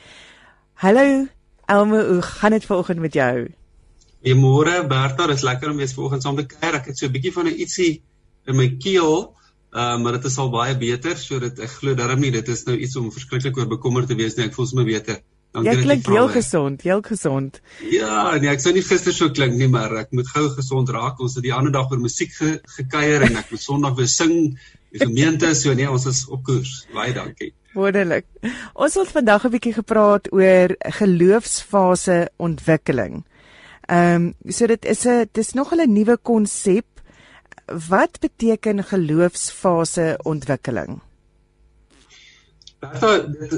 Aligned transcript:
Hallo 0.82 1.26
Elmo, 1.66 2.00
hoe 2.12 2.22
gaan 2.22 2.54
dit 2.54 2.64
vanoggend 2.64 3.00
met 3.00 3.14
jou? 3.14 3.48
Goeiemôre 4.22 4.82
Bertha, 4.86 5.26
dit 5.26 5.36
is 5.36 5.46
lekker 5.46 5.70
om 5.70 5.78
weer 5.80 5.90
vanoggend 5.90 6.22
saam 6.22 6.38
te 6.38 6.46
kuier. 6.46 6.78
Ek 6.78 6.90
het 6.90 6.98
so 6.98 7.06
'n 7.06 7.12
bietjie 7.12 7.32
van 7.32 7.46
'n 7.46 7.58
ietsie 7.58 8.02
in 8.46 8.56
my 8.56 8.68
keel, 8.78 9.34
uh, 9.74 9.98
maar 9.98 10.12
dit 10.12 10.24
is 10.24 10.38
al 10.38 10.50
baie 10.50 10.76
beter, 10.78 11.16
so 11.16 11.38
dit 11.38 11.58
ek 11.58 11.70
glo 11.70 11.94
darm 11.94 12.20
nie 12.20 12.30
dit 12.30 12.48
is 12.48 12.64
nou 12.66 12.76
iets 12.76 12.96
om 12.96 13.10
verskriklik 13.12 13.56
oor 13.56 13.66
bekommerd 13.66 14.08
te 14.08 14.14
wees 14.14 14.36
nie. 14.36 14.46
Ek 14.46 14.54
voel 14.54 14.66
sommer 14.66 14.84
beter. 14.84 15.22
Dankie. 15.52 15.72
Jy 15.72 15.82
klink 15.82 16.06
heel 16.06 16.28
gesond, 16.28 16.82
heel 16.82 17.02
gesond. 17.02 17.60
Ja, 17.90 18.38
nee, 18.38 18.48
ek 18.48 18.60
sou 18.60 18.72
nie 18.72 18.82
gister 18.82 19.12
so 19.12 19.28
klink 19.30 19.54
nie, 19.54 19.68
maar 19.68 19.92
ek 19.96 20.12
moet 20.12 20.28
gou 20.28 20.48
gesond 20.48 20.88
raak. 20.88 21.20
Ons 21.20 21.34
het 21.34 21.44
die 21.44 21.52
ander 21.52 21.72
dag 21.72 21.90
oor 21.90 22.00
musiek 22.00 22.32
ge 22.32 22.60
gekuier 22.76 23.22
en 23.22 23.36
ek 23.36 23.50
moet 23.50 23.60
Sondag 23.60 23.96
weer 23.96 24.08
sing 24.08 24.58
die 24.92 25.00
gemeente 25.00 25.54
so 25.54 25.74
nee, 25.74 25.90
ons 25.90 26.06
is 26.06 26.26
op 26.28 26.44
koers. 26.44 26.86
Baie 26.92 27.12
dankie. 27.12 27.52
Wonderlik. 27.72 28.26
Ons 28.76 28.94
het 29.00 29.08
vandag 29.08 29.44
'n 29.46 29.52
bietjie 29.54 29.72
gepraat 29.72 30.32
oor 30.32 30.74
geloofsfase 30.78 32.30
ontwikkeling. 32.36 33.24
Ehm 33.88 34.34
um, 34.46 34.52
so 34.52 34.66
dit 34.66 34.84
is 34.84 35.06
'n 35.06 35.28
dis 35.32 35.52
nog 35.52 35.72
'n 35.72 35.92
nuwe 35.92 36.16
konsep. 36.16 36.86
Wat 37.88 38.20
beteken 38.20 38.84
geloofsfase 38.84 40.18
ontwikkeling? 40.22 41.00
Bertha, 42.80 43.10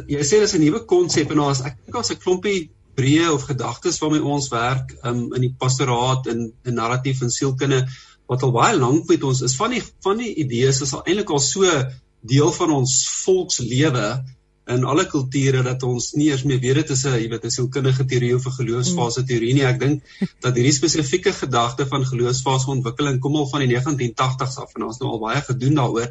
jy 0.07 0.23
sê 0.23 0.39
dis 0.39 0.55
'n 0.55 0.61
nuwe 0.61 0.85
konsep 0.85 1.31
en 1.31 1.39
ons 1.39 1.61
ek 1.61 1.77
dink 1.85 1.97
ons 1.97 2.11
'n 2.11 2.23
klompie 2.25 2.71
breë 2.95 3.33
of 3.33 3.43
gedagtes 3.43 3.99
waarmee 3.99 4.23
ons 4.23 4.49
werk 4.49 4.95
um, 5.03 5.35
in 5.35 5.41
die 5.41 5.55
pastoraat 5.59 6.27
en 6.27 6.53
in 6.65 6.75
narratief 6.75 7.23
en 7.23 7.31
sielkunde 7.31 7.87
wat 8.27 8.43
al 8.43 8.53
baie 8.53 8.77
lank 8.77 9.09
met 9.09 9.25
ons 9.25 9.43
is 9.43 9.57
van 9.57 9.71
die 9.71 9.83
van 10.07 10.17
die 10.23 10.35
idees 10.35 10.81
is 10.81 10.93
al 10.95 11.03
eintlik 11.05 11.31
al 11.31 11.43
so 11.43 11.65
deel 12.25 12.53
van 12.57 12.73
ons 12.81 12.95
volkslewe 13.25 14.09
in 14.75 14.85
alle 14.89 15.05
kulture 15.05 15.61
dat 15.65 15.83
ons 15.85 16.13
nie 16.17 16.31
eers 16.31 16.45
meer 16.49 16.61
weet 16.63 16.79
dit 16.81 16.93
is 16.95 17.05
'n 17.05 17.19
jy 17.21 17.29
weet 17.29 17.45
'n 17.45 17.51
sielkundige 17.57 18.05
teorie 18.09 18.35
of 18.35 18.47
'n 18.47 18.59
geloofsfase 18.59 19.25
teorie 19.25 19.55
nie. 19.55 19.65
Ek 19.65 19.81
dink 19.81 20.03
dat 20.41 20.57
hierdie 20.57 20.73
spesifieke 20.73 21.33
gedagte 21.33 21.87
van 21.87 22.07
geloofsfase 22.07 22.71
ontwikkeling 22.71 23.21
kom 23.21 23.37
al 23.37 23.49
van 23.49 23.61
die 23.61 23.77
1980s 23.77 24.57
af 24.57 24.75
en 24.75 24.89
ons 24.89 24.99
nou 24.99 25.11
al 25.11 25.21
baie 25.27 25.43
gedoen 25.43 25.75
daaroor. 25.75 26.09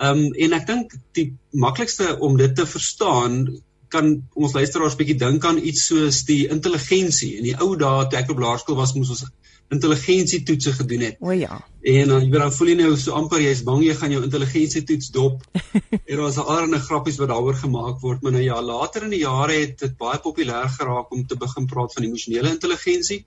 Ehm 0.00 0.18
um, 0.18 0.32
en 0.32 0.52
ek 0.52 0.66
dink 0.66 0.92
die 1.12 1.32
maklikste 1.52 2.18
om 2.18 2.36
dit 2.36 2.54
te 2.56 2.66
verstaan 2.66 3.62
kan 3.88 4.28
ons 4.34 4.52
luisteraars 4.52 4.96
bietjie 4.96 5.18
dink 5.18 5.44
aan 5.44 5.58
iets 5.58 5.86
soos 5.86 6.24
die 6.24 6.48
intelligensie. 6.48 7.36
In 7.38 7.44
die 7.44 7.56
ou 7.56 7.76
dae 7.76 8.06
toe 8.08 8.18
ek 8.18 8.30
op 8.30 8.38
laerskool 8.38 8.76
was, 8.76 8.94
moes 8.94 9.10
ons 9.10 9.24
intelligensietoetse 9.70 10.72
gedoen 10.72 11.04
het. 11.06 11.16
O 11.20 11.30
ja. 11.30 11.60
En 11.80 12.08
dan 12.08 12.24
jy 12.24 12.30
weet 12.30 12.42
dan 12.42 12.52
voel 12.52 12.72
jy 12.72 12.76
nou 12.80 12.90
so 12.98 13.14
amper 13.16 13.40
jy's 13.40 13.62
bang 13.64 13.84
jy 13.86 13.94
gaan 14.00 14.12
jou 14.14 14.22
intelligensietoets 14.26 15.12
dop. 15.14 15.46
en 16.08 16.16
daar 16.16 16.24
was 16.26 16.40
al 16.42 16.50
allerlei 16.50 16.82
grappies 16.82 17.20
wat 17.22 17.30
daaroor 17.30 17.56
gemaak 17.62 18.02
word, 18.02 18.22
maar 18.22 18.34
nou 18.36 18.44
ja, 18.44 18.58
later 18.62 19.06
in 19.06 19.14
die 19.14 19.22
jare 19.22 19.62
het 19.62 19.78
dit 19.86 19.96
baie 20.00 20.18
populêr 20.20 20.68
geraak 20.74 21.14
om 21.14 21.24
te 21.26 21.38
begin 21.38 21.70
praat 21.70 21.94
van 21.96 22.08
emosionele 22.08 22.52
intelligensie. 22.56 23.24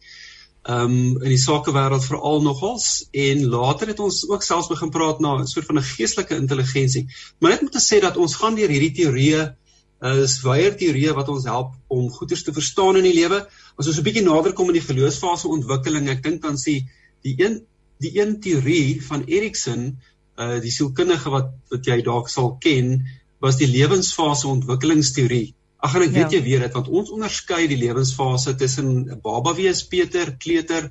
Ehm 0.63 0.91
um, 0.91 1.23
in 1.23 1.31
die 1.33 1.41
sakewêreld 1.41 2.05
veral 2.07 2.41
nogals 2.41 3.07
en 3.11 3.41
later 3.51 3.89
het 3.91 3.99
ons 3.99 4.21
ook 4.29 4.43
selfs 4.43 4.71
begin 4.71 4.91
praat 4.95 5.19
na 5.19 5.33
'n 5.39 5.47
soort 5.47 5.65
van 5.65 5.79
'n 5.79 5.89
geestelike 5.95 6.35
intelligensie. 6.35 7.07
Maar 7.39 7.51
net 7.51 7.61
om 7.61 7.69
te 7.69 7.83
sê 7.83 7.99
dat 7.99 8.17
ons 8.17 8.35
gaan 8.35 8.55
deur 8.55 8.69
hierdie 8.69 8.95
teorieë 8.99 9.55
is 10.03 10.39
baie 10.43 10.67
teorieë 10.75 11.13
wat 11.15 11.29
ons 11.31 11.45
help 11.47 11.75
om 11.87 12.09
goeders 12.11 12.43
te 12.43 12.53
verstaan 12.55 12.99
in 12.99 13.07
die 13.07 13.15
lewe. 13.15 13.45
As 13.79 13.87
ons 13.87 13.99
'n 13.99 14.03
bietjie 14.03 14.25
nader 14.25 14.53
kom 14.53 14.67
in 14.69 14.79
die 14.79 14.87
geloofsfase 14.87 15.47
ontwikkeling, 15.47 16.09
ek 16.09 16.23
dink 16.23 16.41
dan 16.41 16.57
sê 16.57 16.83
die 17.23 17.35
een 17.39 17.61
die 18.03 18.19
een 18.19 18.39
teorie 18.41 18.99
van 19.01 19.23
Erikson, 19.27 19.97
uh 20.37 20.59
die 20.59 20.71
sielkundige 20.71 21.29
wat 21.29 21.53
wat 21.71 21.85
jy 21.87 22.01
dalk 22.01 22.29
sal 22.29 22.57
ken, 22.59 23.05
was 23.39 23.57
die 23.57 23.67
lewensfase 23.67 24.47
ontwikkelingsteorie. 24.47 25.53
Ag 25.83 25.97
en 25.99 26.05
ek 26.05 26.13
weet 26.15 26.31
ja. 26.31 26.37
jy 26.37 26.43
weet 26.45 26.61
dit 26.63 26.77
want 26.77 26.87
ons 26.87 27.11
onderskei 27.11 27.65
die 27.67 27.79
lewensfase 27.81 28.55
tussen 28.55 29.19
baba 29.23 29.51
wees, 29.57 29.83
Peter, 29.91 30.31
kleuter, 30.39 30.87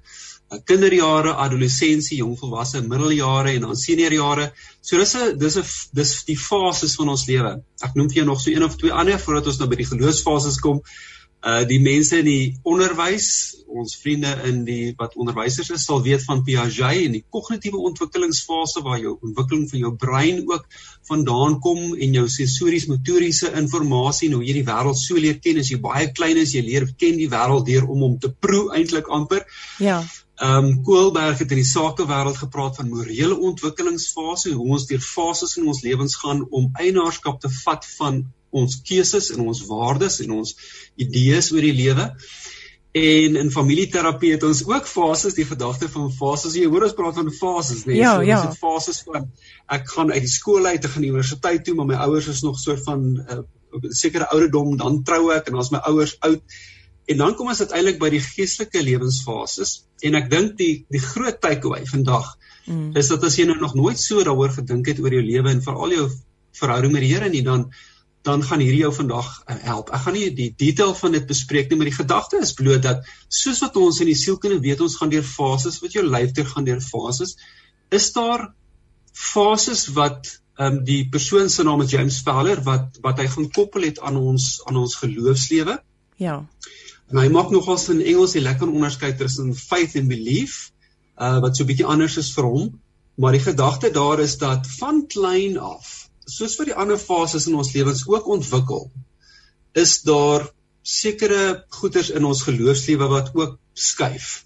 kinderjare, 0.68 1.32
adolessensie, 1.40 2.18
jongvolwasse, 2.18 2.82
middeljare 2.84 3.54
en 3.56 3.68
dan 3.68 3.78
seniorjare. 3.78 4.50
So 4.80 4.98
dis 5.00 5.14
'n 5.16 5.38
dis 5.38 5.56
'n 5.56 5.64
dis 5.96 6.12
die 6.28 6.36
fases 6.36 6.96
van 7.00 7.08
ons 7.08 7.26
lewe. 7.26 7.62
Ek 7.82 7.94
noem 7.94 8.08
vir 8.08 8.16
jou 8.16 8.26
nog 8.26 8.40
so 8.40 8.50
een 8.50 8.64
of 8.64 8.76
twee 8.76 8.92
ander 8.92 9.18
voordat 9.18 9.46
ons 9.46 9.58
nou 9.58 9.68
by 9.68 9.76
die 9.76 9.88
geloofsfases 9.88 10.60
kom. 10.60 10.82
Uh 11.42 11.64
die 11.66 11.80
mense 11.82 12.20
in 12.22 12.26
die 12.28 12.54
onderwys, 12.62 13.28
ons 13.66 13.96
vriende 13.98 14.30
in 14.46 14.60
die 14.66 14.92
wat 14.98 15.16
onderwysers 15.18 15.72
is, 15.74 15.84
sal 15.88 16.02
weet 16.04 16.22
van 16.22 16.44
Piaget 16.46 17.00
en 17.06 17.16
die 17.16 17.24
kognitiewe 17.34 17.80
ontwikkelingsfase 17.88 18.84
waar 18.86 19.00
jou 19.02 19.16
ontwikkeling 19.16 19.64
van 19.70 19.80
jou 19.80 19.90
brein 19.98 20.42
ook 20.46 20.68
vandaan 21.08 21.56
kom 21.64 21.96
en 21.96 22.14
jou 22.14 22.28
sensories 22.30 22.86
motoriese 22.86 23.50
inligting 23.50 24.28
en 24.28 24.36
hoe 24.36 24.44
jy 24.46 24.54
die 24.60 24.66
wêreld 24.68 25.00
so 25.00 25.18
leer 25.18 25.40
ken 25.42 25.58
as 25.58 25.70
jy 25.72 25.78
baie 25.82 26.12
klein 26.14 26.38
is, 26.38 26.52
jy 26.54 26.62
leer 26.62 26.86
ken 26.98 27.18
die 27.18 27.30
wêreld 27.32 27.66
deur 27.66 27.88
om 27.90 28.04
hom 28.06 28.18
te 28.22 28.30
proe 28.30 28.68
eintlik 28.76 29.10
amper. 29.10 29.42
Ja. 29.82 30.02
Ehm 30.42 30.68
um, 30.68 30.70
Koelberg 30.86 31.38
het 31.42 31.50
in 31.54 31.60
die 31.60 31.68
sakewêreld 31.68 32.38
gepraat 32.40 32.78
van 32.78 32.88
morele 32.90 33.36
ontwikkelingsfase, 33.50 34.54
hoe 34.54 34.68
ons 34.78 34.86
deur 34.90 35.02
fases 35.02 35.56
in 35.58 35.66
ons 35.70 35.82
lewens 35.82 36.16
gaan 36.22 36.46
om 36.50 36.70
eienaarskap 36.78 37.40
te 37.42 37.50
vat 37.62 37.86
van 37.98 38.22
ons 38.52 38.78
keuses 38.86 39.30
en 39.34 39.44
ons 39.46 39.62
waardes 39.68 40.20
en 40.24 40.34
ons 40.38 40.54
idees 41.00 41.50
oor 41.54 41.64
die 41.64 41.76
lewe. 41.76 42.08
En 43.02 43.38
in 43.40 43.50
familieterapie 43.52 44.34
het 44.34 44.42
ons 44.44 44.60
ook 44.68 44.88
fases, 44.88 45.36
die 45.38 45.48
gedagte 45.48 45.88
van 45.88 46.10
fases. 46.12 46.58
Jy 46.60 46.68
hoor 46.68 46.84
ons 46.88 46.96
praat 46.98 47.16
van 47.16 47.30
fases, 47.32 47.86
nee, 47.88 48.02
ja, 48.02 48.18
so 48.18 48.26
ja. 48.28 48.42
dit 48.44 48.60
fases 48.60 49.00
van 49.06 49.30
ek 49.72 49.88
gaan 49.94 50.12
uit 50.12 50.20
die 50.26 50.34
skool 50.34 50.68
uit 50.68 50.82
te 50.84 50.92
gaan 50.92 51.06
universiteit 51.08 51.64
toe, 51.64 51.78
maar 51.78 51.88
my 51.88 52.02
ouers 52.04 52.28
is 52.28 52.44
nog 52.44 52.60
soort 52.60 52.84
van 52.84 53.08
'n 53.16 53.40
uh, 53.40 53.88
sekere 53.96 54.28
ouderdom, 54.28 54.76
dan 54.76 55.00
trou 55.02 55.32
ek 55.32 55.48
en 55.48 55.56
as 55.56 55.72
my 55.72 55.80
ouers 55.88 56.18
oud 56.20 56.44
En 57.04 57.16
dan 57.16 57.34
kom 57.34 57.50
ons 57.50 57.60
uiteindelik 57.60 57.98
by 57.98 58.10
die 58.14 58.22
geestelike 58.22 58.82
lewensfases 58.84 59.82
en 60.06 60.18
ek 60.18 60.28
dink 60.30 60.54
die 60.58 60.72
die 60.92 61.02
groot 61.02 61.40
takeaway 61.42 61.82
vandag 61.88 62.28
mm. 62.66 62.92
is 62.98 63.10
dat 63.10 63.24
as 63.26 63.38
jy 63.38 63.48
nou 63.48 63.58
nog 63.58 63.74
nooit 63.78 63.98
so 63.98 64.22
daaroor 64.22 64.54
gedink 64.54 64.92
het 64.92 65.00
oor 65.02 65.14
jou 65.16 65.22
lewe 65.24 65.50
en 65.50 65.64
veral 65.64 65.96
jou 65.96 66.06
verhouding 66.58 66.94
met 66.94 67.04
die 67.04 67.10
Here 67.14 67.30
nie 67.32 67.42
dan 67.46 67.66
dan 68.22 68.42
gaan 68.46 68.62
hierdie 68.62 68.82
jou 68.84 68.92
vandag 68.94 69.28
uh, 69.46 69.56
help. 69.66 69.90
Ek 69.90 70.04
gaan 70.04 70.16
nie 70.16 70.28
die 70.36 70.50
detail 70.58 70.94
van 70.94 71.16
dit 71.16 71.26
bespreek 71.26 71.70
nie, 71.70 71.78
maar 71.80 71.90
die 71.90 71.96
gedagte 71.96 72.38
is 72.42 72.54
bloot 72.58 72.84
dat 72.84 73.08
soos 73.28 73.62
wat 73.64 73.76
ons 73.80 74.00
in 74.00 74.10
die 74.12 74.18
sielkunde 74.18 74.60
weet, 74.62 74.80
ons 74.84 74.96
gaan 75.00 75.10
deur 75.10 75.26
fases, 75.26 75.80
wat 75.82 75.96
jou 75.96 76.04
lyf 76.06 76.34
deur 76.36 76.46
gaan 76.52 76.68
deur 76.68 76.82
fases, 76.84 77.34
is 77.90 78.12
daar 78.14 78.52
fases 79.12 79.88
wat 79.96 80.38
ehm 80.60 80.78
um, 80.78 80.82
die 80.84 81.08
persoon 81.08 81.48
se 81.50 81.64
naam 81.64 81.80
is 81.80 81.90
James 81.90 82.20
Fowler 82.24 82.60
wat 82.66 82.98
wat 83.04 83.18
hy 83.18 83.26
gaan 83.34 83.48
koppel 83.56 83.86
het 83.88 83.98
aan 84.04 84.18
ons 84.20 84.60
aan 84.68 84.76
ons 84.76 84.98
geloofslewe. 85.00 85.78
Ja. 86.20 86.42
En 87.10 87.18
hy 87.18 87.28
maak 87.32 87.50
nogals 87.50 87.88
in 87.92 88.02
Engels 88.04 88.36
die 88.36 88.44
lekker 88.44 88.68
onderskeid 88.68 89.18
tussen 89.18 89.54
faith 89.56 89.96
and 89.96 90.12
belief, 90.12 90.70
uh 91.16 91.40
wat 91.44 91.56
so 91.56 91.64
'n 91.64 91.70
bietjie 91.72 91.88
anders 91.88 92.18
is 92.20 92.30
vir 92.36 92.44
hom, 92.44 92.68
maar 93.16 93.32
die 93.32 93.44
gedagte 93.44 93.90
daar 93.90 94.20
is 94.20 94.36
dat 94.38 94.68
van 94.78 95.06
klein 95.06 95.58
af, 95.58 96.10
soos 96.26 96.56
vir 96.58 96.70
die 96.70 96.78
ander 96.78 96.98
fases 96.98 97.46
in 97.46 97.54
ons 97.58 97.72
lewens 97.74 98.04
ook 98.08 98.28
ontwikkel, 98.28 98.90
is 99.74 100.02
daar 100.06 100.48
sekere 100.82 101.64
goeders 101.78 102.10
in 102.10 102.24
ons 102.24 102.42
geloofslewe 102.42 103.08
wat 103.08 103.30
ook 103.34 103.58
skuif. 103.72 104.42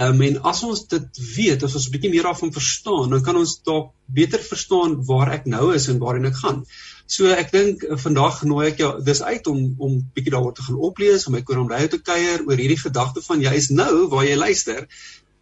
Um, 0.00 0.22
en 0.24 0.38
as 0.48 0.62
ons 0.64 0.86
dit 0.88 1.18
weet, 1.36 1.62
as 1.62 1.74
ons 1.76 1.86
'n 1.88 1.92
bietjie 1.92 2.10
meer 2.10 2.24
daarvan 2.24 2.52
verstaan, 2.52 3.10
dan 3.10 3.22
kan 3.22 3.36
ons 3.36 3.58
dalk 3.62 3.92
beter 4.06 4.40
verstaan 4.40 5.04
waar 5.04 5.32
ek 5.32 5.44
nou 5.46 5.74
is 5.74 5.88
en 5.88 5.98
waarheen 5.98 6.30
ek 6.30 6.38
gaan. 6.40 6.62
So 7.06 7.26
ek 7.26 7.52
dink 7.52 7.84
uh, 7.84 7.98
vandag 8.00 8.42
nooi 8.48 8.68
ek 8.70 8.78
jou 8.78 9.02
dis 9.04 9.20
uit 9.22 9.46
om 9.46 9.74
om 9.78 10.00
bietjie 10.14 10.32
daaroor 10.32 10.54
te 10.54 10.62
gaan 10.62 10.80
oplees, 10.88 11.26
om 11.26 11.36
my 11.36 11.42
koram 11.42 11.68
radio 11.68 11.88
te 11.88 12.00
kuier 12.00 12.40
oor 12.46 12.56
hierdie 12.56 12.80
gedagte 12.80 13.20
van 13.20 13.42
jy 13.42 13.52
is 13.52 13.68
nou 13.70 14.08
waar 14.08 14.24
jy 14.24 14.36
luister 14.36 14.88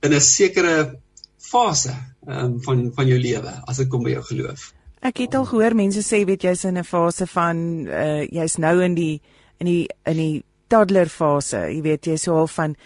in 0.03 0.15
'n 0.15 0.21
sekere 0.21 0.99
fase 1.39 1.95
um, 2.27 2.61
van 2.63 2.91
van 2.93 3.07
jou 3.07 3.19
lewe 3.19 3.55
as 3.69 3.77
dit 3.77 3.89
kom 3.89 4.03
by 4.03 4.19
jou 4.19 4.23
geloof. 4.35 4.73
Ek 5.01 5.23
het 5.23 5.35
al 5.35 5.47
gehoor 5.49 5.73
mense 5.75 6.03
sê 6.05 6.25
weet 6.29 6.43
jy's 6.45 6.65
in 6.69 6.77
'n 6.79 6.85
fase 6.85 7.27
van 7.27 7.57
uh, 7.89 8.23
jy's 8.29 8.59
nou 8.59 8.83
in 8.85 8.95
die 8.95 9.21
in 9.59 9.67
die 9.67 9.89
in 10.05 10.17
die 10.17 10.45
toddler 10.69 11.09
fase. 11.09 11.69
Jy 11.73 11.81
weet 11.83 12.07
jy's 12.07 12.23
so 12.23 12.37
al 12.37 12.47
van 12.47 12.77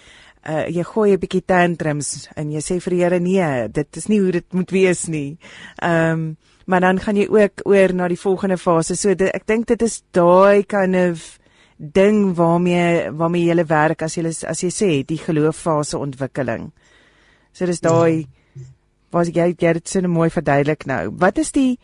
uh, 0.46 0.66
jy 0.68 0.82
gooi 0.82 1.12
'n 1.12 1.18
bietjie 1.18 1.42
tantrums 1.44 2.28
en 2.36 2.52
jy 2.52 2.60
sê 2.62 2.80
vir 2.80 2.90
die 2.90 3.02
Here 3.02 3.20
nee, 3.20 3.68
dit 3.68 3.96
is 3.96 4.06
nie 4.06 4.20
hoe 4.20 4.32
dit 4.32 4.52
moet 4.52 4.70
wees 4.70 5.06
nie. 5.08 5.38
Ehm 5.82 6.12
um, 6.12 6.36
maar 6.66 6.80
dan 6.80 6.98
gaan 6.98 7.16
jy 7.16 7.26
ook 7.28 7.60
oor 7.64 7.94
na 7.94 8.08
die 8.08 8.20
volgende 8.20 8.56
fase. 8.56 8.96
So 8.96 9.14
dit, 9.14 9.28
ek 9.34 9.46
dink 9.46 9.66
dit 9.66 9.82
is 9.82 10.02
daai 10.12 10.62
kind 10.62 10.96
of 10.96 11.38
ding 11.76 12.36
waarmee 12.36 13.10
waarmee 13.10 13.44
jy 13.44 13.66
werk 13.66 14.02
as 14.02 14.14
jy 14.16 14.24
as 14.26 14.62
jy 14.62 14.70
sê 14.70 15.04
die 15.04 15.18
geloofsfase 15.18 15.98
ontwikkeling. 15.98 16.70
So 17.52 17.66
dis 17.66 17.80
daai 17.80 18.26
was 19.10 19.28
jy 19.28 19.50
jy 19.58 19.66
het 19.66 19.74
dit 19.82 19.88
so 19.88 20.00
mooi 20.08 20.30
verduidelik 20.30 20.86
nou. 20.86 21.10
Wat 21.10 21.38
is 21.38 21.52
die 21.52 21.78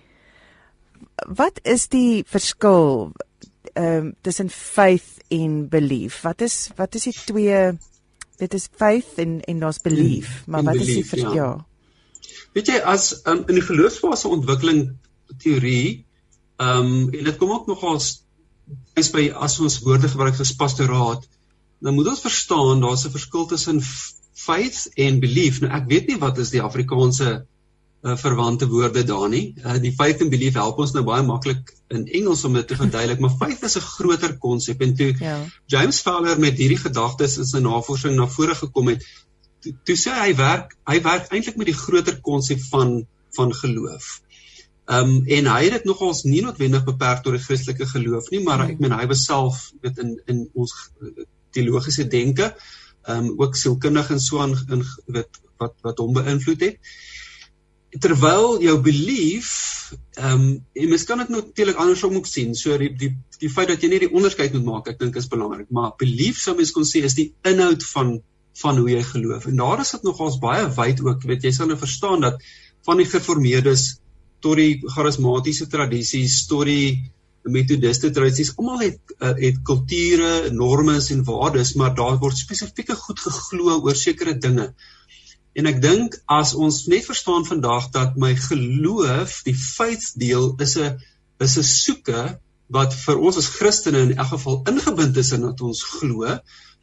wat 1.26 1.60
is 1.62 1.88
die 1.88 2.24
verskil 2.26 3.12
ehm 3.72 4.06
um, 4.06 4.14
tussen 4.20 4.50
faith 4.50 5.20
en 5.28 5.68
belief? 5.68 6.22
Wat 6.22 6.40
is 6.40 6.70
wat 6.76 6.94
is 6.94 7.06
die 7.08 7.16
twee 7.24 7.78
dit 8.40 8.54
is 8.54 8.68
faith 8.76 9.18
en 9.20 9.40
en 9.40 9.58
daar's 9.58 9.80
belief, 9.80 10.42
maar 10.46 10.62
wat 10.62 10.78
belief, 10.78 10.88
is 10.88 10.94
die 10.94 11.08
vers 11.08 11.22
ja. 11.22 11.34
ja. 11.34 11.50
Weet 12.56 12.72
jy 12.72 12.78
as 12.92 13.12
um, 13.30 13.44
in 13.46 13.58
die 13.60 13.66
geloofsfase 13.66 14.28
ontwikkeling 14.28 14.96
teorie, 15.38 16.04
ehm 16.56 16.86
um, 16.86 17.12
en 17.14 17.24
dit 17.24 17.36
kom 17.36 17.52
ook 17.56 17.68
nogals 17.70 18.24
is 18.98 19.10
by 19.10 19.28
as 19.34 19.58
ons 19.60 19.80
woorde 19.84 20.08
gebruik 20.08 20.40
as 20.40 20.54
pastoraat, 20.56 21.26
dan 21.80 21.94
moet 21.94 22.10
ons 22.12 22.24
verstaan 22.24 22.82
daar's 22.82 23.06
'n 23.06 23.14
verskil 23.14 23.46
tussen 23.46 23.80
faith 24.34 24.88
en 24.94 25.20
belief. 25.20 25.60
Nou 25.60 25.72
ek 25.72 25.88
weet 25.88 26.06
nie 26.08 26.18
wat 26.18 26.38
is 26.38 26.50
die 26.50 26.62
Afrikaanse 26.62 27.46
uh, 28.02 28.16
verwante 28.16 28.68
woorde 28.68 29.04
daar 29.04 29.28
nie. 29.28 29.54
Uh, 29.64 29.76
die 29.80 29.92
faith 29.92 30.20
and 30.20 30.30
belief 30.30 30.56
help 30.58 30.78
ons 30.80 30.94
nou 30.96 31.02
baie 31.04 31.24
maklik 31.26 31.72
in 31.92 32.06
Engels 32.06 32.44
om 32.48 32.56
dit 32.56 32.66
te 32.68 32.78
verduidelik, 32.78 33.20
maar 33.20 33.36
faith 33.40 33.62
is 33.66 33.76
'n 33.76 33.86
groter 33.86 34.36
konsep 34.38 34.80
en 34.80 34.94
toe 34.94 35.14
ja. 35.18 35.38
James 35.66 36.00
Fowler 36.00 36.38
met 36.38 36.56
hierdie 36.56 36.80
gedagtes 36.80 37.36
in 37.38 37.46
sy 37.46 37.58
navorsing 37.58 38.16
na 38.16 38.26
vore 38.26 38.54
gekom 38.54 38.88
het, 38.88 39.04
toe, 39.60 39.74
toe 39.84 39.96
sê 39.96 40.14
hy 40.16 40.34
werk 40.34 40.76
hy 40.86 41.00
werk 41.02 41.32
eintlik 41.32 41.56
met 41.56 41.66
die 41.66 41.76
groter 41.84 42.20
konsep 42.20 42.60
van 42.70 43.06
van 43.36 43.54
geloof. 43.54 44.20
Ehm 44.86 45.10
um, 45.10 45.26
en 45.26 45.46
hy 45.46 45.64
het 45.64 45.72
dit 45.72 45.84
nogals 45.84 46.24
nie 46.24 46.42
noodwendig 46.42 46.84
beperk 46.84 47.22
tot 47.22 47.36
die 47.36 47.44
Christelike 47.44 47.86
geloof 47.86 48.30
nie, 48.30 48.42
maar 48.42 48.64
mm. 48.64 48.70
ek 48.70 48.80
meen 48.80 48.96
hy 48.96 49.06
was 49.06 49.24
self 49.24 49.70
weet 49.82 49.98
in 49.98 50.16
in 50.26 50.48
ons 50.54 50.72
teologiese 51.50 52.08
denke, 52.08 52.54
ehm 53.04 53.26
um, 53.26 53.34
ook 53.36 53.56
sielkundig 53.56 54.10
en 54.10 54.20
so 54.20 54.40
aan 54.40 54.56
in 54.70 54.84
weet 55.06 55.40
wat 55.58 55.74
wat 55.82 55.98
hom 55.98 56.12
beïnvloed 56.16 56.60
het 56.60 56.78
terwyl 57.98 58.60
jou 58.62 58.76
belief 58.82 59.50
ehm 60.14 60.34
um, 60.34 60.46
jy 60.76 60.86
mis 60.90 61.04
kan 61.08 61.18
dit 61.22 61.30
natuurlik 61.34 61.78
andersom 61.82 62.14
ook 62.16 62.26
sien. 62.30 62.54
So 62.54 62.76
die 62.78 62.92
die 62.94 63.10
die 63.40 63.50
feit 63.50 63.70
dat 63.72 63.82
jy 63.82 63.90
nie 63.90 64.02
die 64.04 64.12
onderskeid 64.12 64.52
moet 64.54 64.66
maak, 64.66 64.90
ek 64.92 64.98
dink 65.00 65.16
is 65.16 65.30
belangrik, 65.32 65.70
maar 65.74 65.94
belief 65.98 66.38
sou 66.38 66.54
mens 66.58 66.70
kon 66.76 66.86
sê 66.86 67.02
is 67.06 67.16
die 67.18 67.32
inhoud 67.46 67.86
van 67.94 68.20
van 68.60 68.78
hoe 68.78 68.90
jy 68.90 69.02
geloof. 69.06 69.46
En 69.46 69.56
daar 69.56 69.80
is 69.80 69.94
dit 69.94 70.04
nogals 70.04 70.38
baie 70.42 70.66
wyd 70.76 71.00
ook, 71.06 71.24
weet 71.26 71.46
jy 71.46 71.52
sal 71.56 71.70
nou 71.70 71.78
verstaan 71.80 72.20
dat 72.26 72.42
van 72.86 73.00
die 73.00 73.08
geformeerdes 73.08 73.86
tot 74.44 74.60
die 74.60 74.80
charismatiese 74.94 75.66
tradisies, 75.70 76.44
tot 76.50 76.68
die 76.68 77.10
metodiste 77.48 78.10
tradisies, 78.12 78.52
almal 78.58 78.82
het 78.82 79.14
uh, 79.18 79.32
het 79.40 79.60
kulture, 79.64 80.50
normes 80.52 81.10
en 81.14 81.24
waardes, 81.24 81.74
maar 81.80 81.94
daar 81.96 82.18
word 82.20 82.36
spesifieke 82.36 82.96
goed 82.96 83.20
geglo 83.24 83.78
oor 83.80 83.96
sekere 83.96 84.36
dinge. 84.36 84.70
En 85.58 85.66
ek 85.66 85.80
dink 85.82 86.14
as 86.30 86.52
ons 86.54 86.84
net 86.90 87.06
verstaan 87.08 87.46
vandag 87.46 87.88
dat 87.94 88.18
my 88.22 88.36
geloof, 88.38 89.40
die 89.46 89.56
faith 89.58 90.12
deel 90.22 90.54
is 90.62 90.76
'n 90.78 90.98
is 91.40 91.56
'n 91.58 91.66
soeke 91.66 92.38
wat 92.70 92.94
vir 92.94 93.18
ons 93.18 93.36
as 93.36 93.50
Christene 93.56 94.02
in 94.06 94.16
elk 94.16 94.30
geval 94.34 94.62
ingebind 94.70 95.16
is 95.16 95.32
in 95.32 95.42
dat 95.42 95.60
ons 95.60 95.82
glo, 95.82 96.38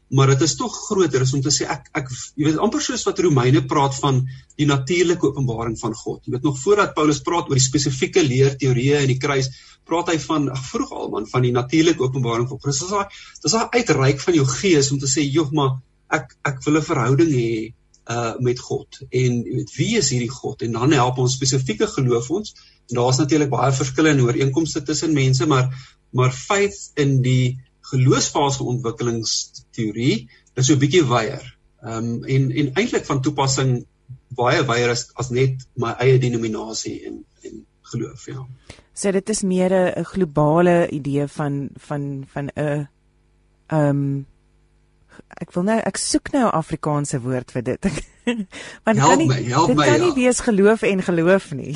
maar 0.10 0.28
dit 0.28 0.42
is 0.42 0.56
tog 0.56 0.76
groter 0.88 1.22
as 1.22 1.34
om 1.34 1.42
te 1.42 1.52
sê 1.52 1.68
ek 1.68 1.88
ek 1.96 2.12
jy 2.36 2.48
weet 2.48 2.60
amper 2.64 2.84
soos 2.84 3.06
wat 3.08 3.20
Romeine 3.24 3.64
praat 3.72 3.96
van 4.02 4.22
die 4.60 4.68
natuurlike 4.68 5.32
openbaring 5.32 5.80
van 5.80 5.96
God. 5.96 6.22
Jy 6.26 6.36
weet 6.36 6.44
nog 6.44 6.60
voordat 6.60 6.94
Paulus 6.96 7.24
praat 7.24 7.48
oor 7.48 7.60
die 7.60 7.70
spesifieke 7.70 8.24
leerteorieë 8.24 9.02
in 9.04 9.14
die 9.14 9.20
kruis, 9.20 9.50
praat 9.88 10.12
hy 10.12 10.20
van 10.28 10.52
vroeg 10.72 10.92
al 10.92 11.10
man 11.16 11.28
van 11.32 11.48
die 11.48 11.56
natuurlike 11.56 12.04
openbaring 12.04 12.48
van 12.52 12.60
Christus. 12.60 12.92
Daai 12.92 13.08
dis 13.44 13.52
daai 13.52 13.80
uitreik 13.80 14.24
van 14.24 14.40
jou 14.42 14.48
gees 14.58 14.92
om 14.92 15.00
te 15.00 15.12
sê 15.12 15.24
joh 15.24 15.52
maar 15.52 15.78
ek 16.12 16.36
ek 16.52 16.64
wil 16.66 16.78
'n 16.78 16.90
verhouding 16.92 17.32
hê 17.32 17.52
uh 18.10 18.36
met 18.40 18.60
God. 18.60 19.00
En 19.10 19.42
jy 19.44 19.56
weet 19.60 19.76
wie 19.76 19.98
is 19.98 20.10
hierdie 20.14 20.32
God? 20.32 20.62
En 20.62 20.72
dan 20.72 20.96
help 20.96 21.18
ons 21.18 21.34
spesifieke 21.36 21.88
geloof 21.88 22.30
ons. 22.32 22.56
En 22.88 23.02
daar's 23.02 23.20
natuurlik 23.20 23.52
baie 23.52 23.72
verskille 23.76 24.14
en 24.14 24.22
ooreenkomste 24.24 24.84
tussen 24.84 25.14
mense, 25.14 25.46
maar 25.46 25.72
maar 26.16 26.32
faith 26.32 26.92
in 26.96 27.22
die 27.22 27.60
geloofsfase 27.92 28.64
ontwikkelingsteorie 28.64 30.30
is 30.56 30.66
so 30.66 30.74
'n 30.74 30.80
bietjie 30.80 31.04
wyeer. 31.04 31.46
Um 31.84 32.24
en 32.24 32.52
en 32.52 32.74
eintlik 32.74 33.06
van 33.06 33.22
toepassing 33.22 33.86
baie 34.36 34.64
wyeer 34.64 34.90
as 34.90 35.10
as 35.16 35.30
net 35.30 35.68
my 35.76 35.94
eie 36.00 36.20
denominasie 36.20 37.06
en 37.08 37.26
en 37.44 37.66
geloof, 37.92 38.26
ja. 38.26 38.48
So 38.94 39.12
dit 39.12 39.30
is 39.30 39.44
meer 39.44 39.72
'n 39.72 40.04
globale 40.04 40.90
idee 40.90 41.28
van 41.28 41.70
van 41.76 42.26
van 42.28 42.50
'n 42.56 42.88
um 43.72 44.26
ek 45.42 45.52
wil 45.56 45.66
nou 45.68 45.78
ek 45.80 45.98
soek 46.02 46.32
nou 46.34 46.46
'n 46.48 46.56
Afrikaanse 46.60 47.20
woord 47.22 47.52
vir 47.52 47.64
dit. 47.64 47.90
Want 48.86 49.00
kan 49.00 49.18
nie 49.18 49.28
my, 49.28 49.42
dit 49.44 49.80
kan 49.80 50.00
nie 50.02 50.12
ja. 50.12 50.16
wees 50.16 50.40
geloof 50.44 50.82
en 50.82 51.04
geloof 51.04 51.52
nie. 51.56 51.76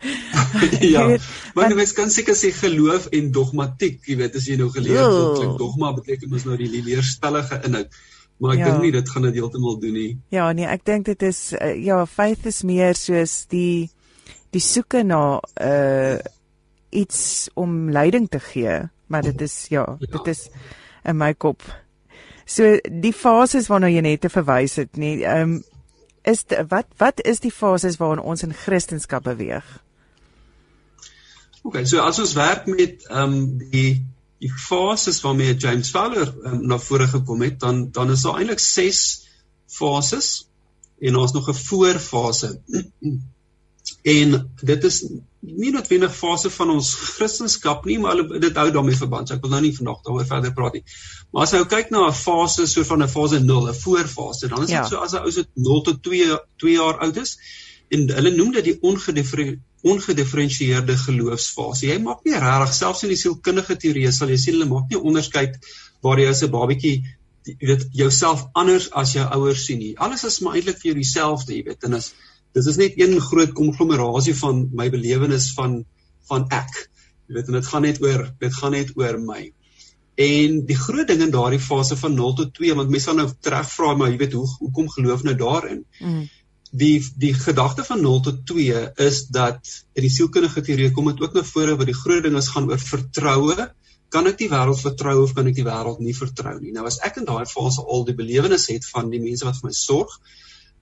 ja. 0.94 1.06
Maar 1.54 1.74
mens 1.74 1.92
kan 1.92 2.10
seker 2.10 2.36
sê 2.38 2.52
geloof 2.54 3.08
en 3.10 3.32
dogmatiek, 3.32 3.98
jy 4.06 4.16
weet 4.16 4.36
as 4.38 4.46
jy 4.46 4.58
nou 4.60 4.70
geleer 4.70 5.02
het 5.02 5.40
klink 5.40 5.58
dogma 5.58 5.92
beteken 5.96 6.30
mos 6.30 6.46
nou 6.46 6.56
die 6.60 6.70
leerstellige 6.70 7.60
inhoud. 7.66 7.90
Maar 8.36 8.52
ek 8.52 8.58
ja. 8.58 8.70
dink 8.70 8.82
nie 8.84 8.92
dit 8.92 9.10
gaan 9.10 9.26
dit 9.26 9.38
heeltemal 9.40 9.78
doen 9.80 9.96
nie. 9.96 10.10
Ja, 10.34 10.52
nee, 10.52 10.68
ek 10.68 10.84
dink 10.84 11.08
dit 11.08 11.22
is 11.26 11.52
uh, 11.56 11.72
ja, 11.72 12.02
faith 12.06 12.46
is 12.46 12.62
meer 12.68 12.94
soos 12.94 13.46
die 13.50 13.88
die 14.54 14.62
soeke 14.62 15.02
na 15.04 15.40
uh 15.60 16.16
iets 16.96 17.50
om 17.54 17.90
leiding 17.92 18.28
te 18.30 18.38
gee, 18.40 18.76
maar 19.06 19.22
dit 19.26 19.40
is 19.44 19.66
ja, 19.68 19.82
ja. 20.00 20.06
dit 20.06 20.30
is 20.32 20.46
in 21.04 21.18
my 21.18 21.34
kop. 21.34 21.62
So 22.46 22.76
die 22.86 23.12
fases 23.12 23.66
waarna 23.70 23.90
jy 23.90 24.02
net 24.06 24.22
te 24.22 24.30
verwys 24.30 24.76
het, 24.80 24.94
nie, 24.96 25.24
ehm 25.24 25.56
um, 25.56 25.64
is 26.26 26.42
wat 26.70 26.86
wat 26.98 27.20
is 27.22 27.38
die 27.42 27.52
fases 27.54 27.98
waarin 28.00 28.22
ons 28.22 28.42
in 28.42 28.54
Christendom 28.54 29.22
beweeg? 29.22 29.66
OK, 31.62 31.84
so 31.86 32.02
as 32.02 32.18
ons 32.22 32.34
werk 32.38 32.66
met 32.70 33.06
ehm 33.10 33.34
um, 33.34 33.58
die 33.70 34.04
die 34.42 34.52
fases 34.52 35.20
waarmee 35.24 35.56
James 35.56 35.90
Fowler 35.90 36.34
um, 36.44 36.66
na 36.66 36.78
vore 36.78 37.06
gekom 37.08 37.42
het, 37.42 37.60
dan 37.60 37.90
dan 37.90 38.10
is 38.10 38.22
daar 38.22 38.38
eintlik 38.38 38.62
6 38.62 39.02
fases 39.66 40.48
en 40.98 41.12
daar's 41.12 41.32
nog 41.32 41.48
'n 41.48 41.54
voorfase. 41.54 42.60
en 44.18 44.50
dit 44.62 44.84
is 44.84 45.04
nie 45.46 45.70
noodwendig 45.70 46.14
fase 46.14 46.50
van 46.50 46.70
ons 46.74 46.88
Christendom 46.94 47.84
nie, 47.86 47.98
maar 48.02 48.18
dit 48.40 48.56
hou 48.58 48.70
daarmee 48.74 48.98
verband. 48.98 49.28
So 49.28 49.34
ek 49.36 49.42
wil 49.44 49.52
nou 49.54 49.62
nie 49.64 49.76
vandag 49.76 50.00
daaroor 50.06 50.26
verder 50.26 50.52
praat 50.56 50.74
nie. 50.78 50.84
Maar 51.32 51.42
as 51.46 51.52
jy 51.54 51.60
kyk 51.70 51.90
na 51.94 52.06
'n 52.08 52.12
fase 52.12 52.66
so 52.66 52.84
van 52.84 53.02
'n 53.02 53.08
fase 53.08 53.40
0, 53.40 53.68
'n 53.68 53.74
voorfase, 53.74 54.48
dan 54.48 54.62
is 54.62 54.66
dit 54.66 54.76
ja. 54.76 54.84
so 54.88 54.96
as 54.96 55.12
'n 55.14 55.22
ou 55.22 55.30
se 55.30 55.46
0 55.54 55.82
tot 55.82 56.02
2 56.02 56.38
2 56.58 56.72
jaar 56.72 56.98
oud 56.98 57.16
is 57.16 57.38
en 57.90 58.08
hulle 58.10 58.30
noem 58.36 58.52
dit 58.52 58.64
die 58.64 58.78
ongedifferensieerde 59.82 60.96
geloofsfase. 60.96 61.86
Jy 61.86 61.98
maak 62.02 62.24
nie 62.24 62.34
regtig 62.34 62.74
selfs 62.74 63.02
in 63.02 63.08
die 63.08 63.16
sielkundige 63.20 63.76
teorie 63.76 64.12
sal 64.12 64.28
jy 64.28 64.36
sien 64.36 64.54
hulle 64.54 64.66
maak 64.66 64.90
nie 64.90 64.98
onderskeid 64.98 65.58
waar 66.02 66.18
jy 66.18 66.28
as 66.28 66.42
'n 66.42 66.50
babatjie 66.50 67.04
jy 67.46 67.66
weet 67.70 67.84
jouself 67.94 68.46
anders 68.54 68.90
as 68.90 69.12
jou 69.14 69.26
ouers 69.36 69.64
sien 69.66 69.78
nie. 69.78 69.94
Alles 69.98 70.24
is 70.24 70.40
maar 70.40 70.56
eintlik 70.58 70.80
vir 70.80 70.90
jou 70.90 70.96
dieselfde, 70.98 71.54
jy 71.54 71.62
weet. 71.68 71.84
En 71.84 71.94
as 71.94 72.12
dit 72.56 72.70
is 72.72 72.78
net 72.80 72.96
een 73.00 73.18
groot 73.20 73.52
konglomerasie 73.56 74.34
van 74.38 74.66
my 74.76 74.88
belewenis 74.92 75.50
van 75.56 75.82
van 76.26 76.48
ek. 76.50 76.88
Jy 77.28 77.36
weet, 77.36 77.50
en 77.50 77.58
dit 77.58 77.68
gaan 77.70 77.84
net 77.86 78.00
oor 78.02 78.24
dit 78.40 78.54
gaan 78.54 78.74
net 78.74 78.94
oor 78.98 79.18
my. 79.22 79.42
En 80.26 80.56
die 80.66 80.78
groot 80.80 81.06
ding 81.06 81.20
in 81.22 81.34
daardie 81.34 81.60
fase 81.60 81.98
van 82.00 82.16
0 82.16 82.34
tot 82.40 82.54
2, 82.56 82.74
want 82.78 82.90
mense 82.90 83.10
gaan 83.10 83.20
nou 83.20 83.28
terugvra 83.44 83.92
maar 83.94 84.10
jy 84.10 84.18
weet 84.24 84.34
hoe 84.38 84.46
hoekom 84.58 84.88
geloof 84.96 85.22
nou 85.28 85.36
daarin? 85.38 85.84
Mm 86.00 86.26
die 86.76 86.98
die 87.16 87.32
gedagte 87.34 87.84
van 87.84 88.00
0 88.02 88.20
tot 88.20 88.46
2 88.46 88.80
is 89.04 89.26
dat 89.32 89.68
in 89.94 90.04
die 90.04 90.12
sielkundige 90.12 90.60
teorie 90.60 90.90
kom 90.92 91.08
dit 91.10 91.20
ook 91.22 91.36
na 91.36 91.44
vore 91.46 91.76
wat 91.76 91.88
die 91.88 91.96
groot 91.96 92.24
ding 92.26 92.36
is 92.36 92.50
gaan 92.52 92.68
oor 92.70 92.82
vertroue. 92.82 93.68
Kan 94.12 94.28
ek 94.30 94.38
die 94.38 94.50
wêreld 94.50 94.82
vertrou 94.82 95.16
of 95.22 95.34
kan 95.34 95.46
ek 95.50 95.56
die 95.56 95.66
wêreld 95.66 96.02
nie 96.04 96.14
vertrou 96.16 96.56
nie? 96.60 96.74
Nou 96.74 96.86
as 96.90 96.98
ek 97.06 97.20
in 97.22 97.28
daai 97.28 97.46
fase 97.50 97.84
al 97.84 98.04
die 98.08 98.16
belewenis 98.18 98.68
het 98.72 98.86
van 98.90 99.10
die 99.10 99.22
mense 99.22 99.46
wat 99.46 99.58
vir 99.60 99.70
my 99.70 99.76
sorg 99.78 100.18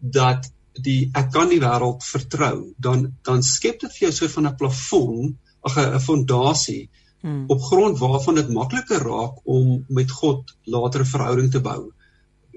dat 0.00 0.49
die 0.83 1.11
ek 1.14 1.31
kan 1.33 1.49
die 1.49 1.61
wêreld 1.62 2.02
vertrou, 2.02 2.75
dan 2.78 3.12
dan 3.23 3.43
skep 3.43 3.81
dit 3.81 3.93
vir 3.93 4.09
jou 4.09 4.12
so 4.12 4.28
van 4.28 4.47
'n 4.47 4.57
plafon, 4.57 5.37
ag 5.62 5.78
'n 5.78 6.00
fondasie 6.00 6.88
hmm. 7.23 7.45
op 7.49 7.61
grond 7.62 7.99
waarvan 7.99 8.35
dit 8.35 8.49
makliker 8.49 9.02
raak 9.02 9.40
om 9.45 9.85
met 9.88 10.11
God 10.11 10.57
later 10.64 11.00
'n 11.00 11.12
verhouding 11.14 11.50
te 11.50 11.61
bou. 11.61 11.93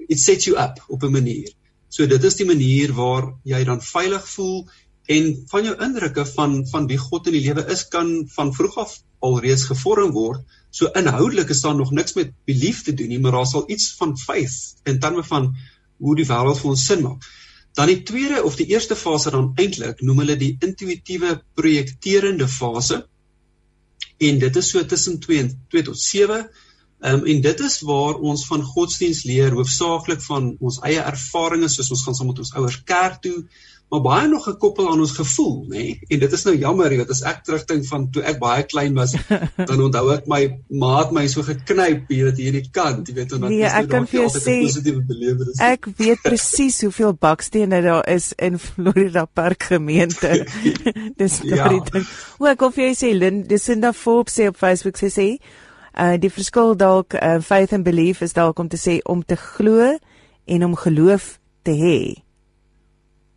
It 0.08 0.20
sets 0.20 0.44
you 0.44 0.58
up 0.58 0.84
op 0.88 1.02
'n 1.02 1.12
manier. 1.12 1.48
So 1.88 2.06
dit 2.06 2.24
is 2.24 2.36
die 2.36 2.46
manier 2.46 2.92
waar 2.92 3.34
jy 3.44 3.64
dan 3.64 3.80
veilig 3.80 4.28
voel 4.28 4.68
en 5.08 5.44
van 5.48 5.64
jou 5.64 5.76
indrukke 5.84 6.26
van 6.26 6.66
van 6.68 6.86
wie 6.86 6.98
God 6.98 7.26
in 7.26 7.32
die 7.32 7.44
lewe 7.46 7.64
is 7.72 7.88
kan 7.88 8.28
van 8.34 8.52
vroeg 8.54 8.76
af 8.76 8.98
alreeds 9.24 9.64
gevorm 9.70 10.12
word. 10.12 10.44
So 10.70 10.90
inhoudelik 11.00 11.48
is 11.48 11.60
daar 11.60 11.76
nog 11.76 11.90
niks 11.90 12.14
met 12.14 12.32
belief 12.44 12.82
te 12.82 12.94
doen 12.94 13.08
nie, 13.08 13.20
maar 13.20 13.32
daar 13.32 13.46
sal 13.46 13.64
iets 13.70 13.94
van 13.96 14.18
faith 14.18 14.76
in 14.84 14.98
terme 15.00 15.24
van 15.24 15.54
hoe 15.96 16.16
die 16.16 16.26
wêreld 16.28 16.60
vir 16.60 16.70
ons 16.70 16.84
sin 16.86 17.02
maak. 17.02 17.24
Dan 17.78 17.90
die 17.92 18.02
tweede 18.02 18.42
of 18.42 18.56
die 18.58 18.66
eerste 18.72 18.96
fase 18.98 19.30
dan 19.30 19.52
eintlik 19.54 20.00
noem 20.02 20.24
hulle 20.24 20.36
die 20.38 20.56
intuïtiewe 20.66 21.36
projekterende 21.58 22.48
fase. 22.50 23.04
En 24.18 24.40
dit 24.42 24.56
is 24.56 24.70
so 24.72 24.82
tussen 24.84 25.20
2 25.22 25.38
en 25.44 25.52
2 25.70 25.84
tot 25.90 26.00
Ehm 26.98 27.20
um, 27.20 27.26
en 27.30 27.40
dit 27.40 27.60
is 27.60 27.80
waar 27.86 28.16
ons 28.26 28.40
van 28.46 28.62
godsdiens 28.62 29.22
leer, 29.22 29.54
hoofsaaklik 29.54 30.22
van 30.24 30.56
ons 30.58 30.80
eie 30.82 30.98
ervarings, 30.98 31.76
soos 31.78 31.92
ons 31.94 32.02
gaan 32.02 32.16
saam 32.18 32.26
met 32.32 32.40
ons 32.42 32.50
ouers 32.58 32.78
kerk 32.82 33.20
toe, 33.22 33.36
maar 33.88 34.02
baie 34.04 34.28
nog 34.28 34.44
gekoppel 34.44 34.90
aan 34.90 35.00
ons 35.00 35.14
gevoel, 35.16 35.54
nê? 35.68 35.82
Nee? 35.82 35.98
En 36.12 36.22
dit 36.22 36.32
is 36.32 36.42
nou 36.44 36.54
jammer, 36.56 36.92
jy 36.92 36.98
weet, 37.00 37.12
as 37.14 37.22
ek 37.28 37.40
terugdink 37.46 37.86
van 37.88 38.06
toe 38.12 38.22
ek 38.28 38.40
baie 38.42 38.64
klein 38.68 38.96
was, 38.98 39.14
dan 39.70 39.84
onthou 39.86 40.10
ek 40.12 40.28
my 40.28 40.40
maat 40.82 41.14
my 41.16 41.24
so 41.32 41.44
geknyp 41.46 42.10
hier 42.12 42.28
dat 42.28 42.42
hierdie 42.42 42.64
kant, 42.72 43.08
jy 43.08 43.16
weet, 43.16 43.32
en 43.32 43.46
dan 43.46 43.54
nee, 43.54 43.64
is 43.64 43.76
dit 43.78 43.94
dan 43.94 44.04
altyd 44.04 44.36
'n 44.36 44.66
positiewe 44.66 45.04
belewenis. 45.08 45.62
Ek 45.64 45.88
weet 45.96 46.20
presies 46.26 46.82
hoeveel 46.84 47.16
bakstene 47.16 47.80
daar 47.84 48.04
is 48.08 48.32
in 48.36 48.58
Florida 48.58 49.24
Park 49.24 49.70
gemeente. 49.72 50.44
dis 51.20 51.40
daardie 51.40 51.80
ja. 51.80 51.90
ding. 51.92 52.06
O, 52.38 52.50
ek 52.52 52.60
wil 52.60 52.74
vir 52.76 52.90
jou 52.90 52.98
sê, 53.00 53.14
Lynn, 53.16 53.42
dis 53.48 53.68
in 53.72 53.80
da 53.80 53.94
Forbes 53.96 54.36
sê 54.36 54.50
op 54.52 54.60
Facebook 54.60 55.00
sê 55.00 55.08
sê 55.12 55.30
uh 55.98 56.14
die 56.20 56.30
verskil 56.30 56.76
dalk 56.78 57.16
uh, 57.18 57.40
faith 57.42 57.72
and 57.74 57.84
belief 57.84 58.20
is 58.22 58.36
dalk 58.36 58.58
om 58.62 58.68
te 58.68 58.78
sê 58.78 59.00
om 59.02 59.24
te 59.24 59.34
glo 59.34 59.96
en 60.46 60.64
om 60.64 60.76
geloof 60.76 61.38
te 61.66 61.74
hê. 61.74 62.27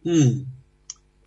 Hmm. 0.02 0.46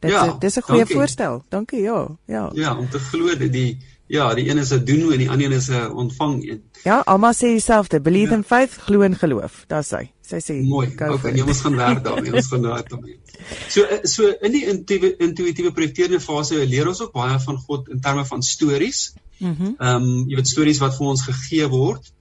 Dit 0.01 0.11
ja, 0.11 0.25
is 0.27 0.33
dis 0.39 0.57
'n 0.57 0.61
goeie 0.61 0.79
dankie. 0.79 0.97
voorstel. 0.97 1.45
Dankie, 1.49 1.81
ja. 1.81 2.09
Ja. 2.27 2.51
Ja, 2.55 2.79
om 2.79 2.89
te 2.89 2.99
glo 2.99 3.37
dat 3.37 3.53
die 3.53 3.79
ja, 4.07 4.35
die 4.35 4.49
een 4.51 4.59
is 4.59 4.73
'n 4.73 4.85
doen 4.85 5.13
en 5.13 5.19
die 5.19 5.31
ander 5.31 5.47
een 5.47 5.53
is 5.53 5.69
'n 5.69 5.91
ontvang 5.93 6.49
een. 6.51 6.63
Ja, 6.83 6.99
almal 6.99 7.33
sê 7.33 7.47
dieselfde, 7.57 8.01
believe 8.01 8.31
ja. 8.31 8.37
in 8.37 8.45
faith, 8.45 8.71
glo 8.71 9.01
in 9.01 9.17
geloof. 9.17 9.65
Daar's 9.67 9.91
hy. 9.91 10.11
Sy 10.21 10.41
sê 10.41 10.63
mooi. 10.63 10.89
Okay, 10.89 11.43
moet 11.43 11.57
gaan 11.57 11.77
werk 11.77 12.05
daarmee. 12.05 12.33
Ons 12.35 12.47
gaan 12.47 12.63
werk 12.63 12.89
daarmee. 12.89 13.19
So 13.69 13.83
eh, 13.83 13.99
so 14.03 14.29
in 14.41 14.53
die 14.53 14.65
intuïtiewe 14.67 15.17
intuïtiewe 15.17 15.73
projekterende 15.73 16.21
fase 16.21 16.67
leer 16.67 16.89
ons 16.89 17.01
ook 17.03 17.13
baie 17.13 17.41
van 17.41 17.57
God 17.57 17.89
in 17.89 18.01
terme 18.01 18.25
van 18.27 18.43
stories. 18.43 19.15
Mhm. 19.39 19.75
Ehm 19.79 20.03
um, 20.03 20.29
jy 20.29 20.37
weet 20.37 20.49
stories 20.49 20.79
wat 20.79 20.97
vir 20.97 21.07
ons 21.07 21.23
gegee 21.23 21.69
word. 21.69 22.13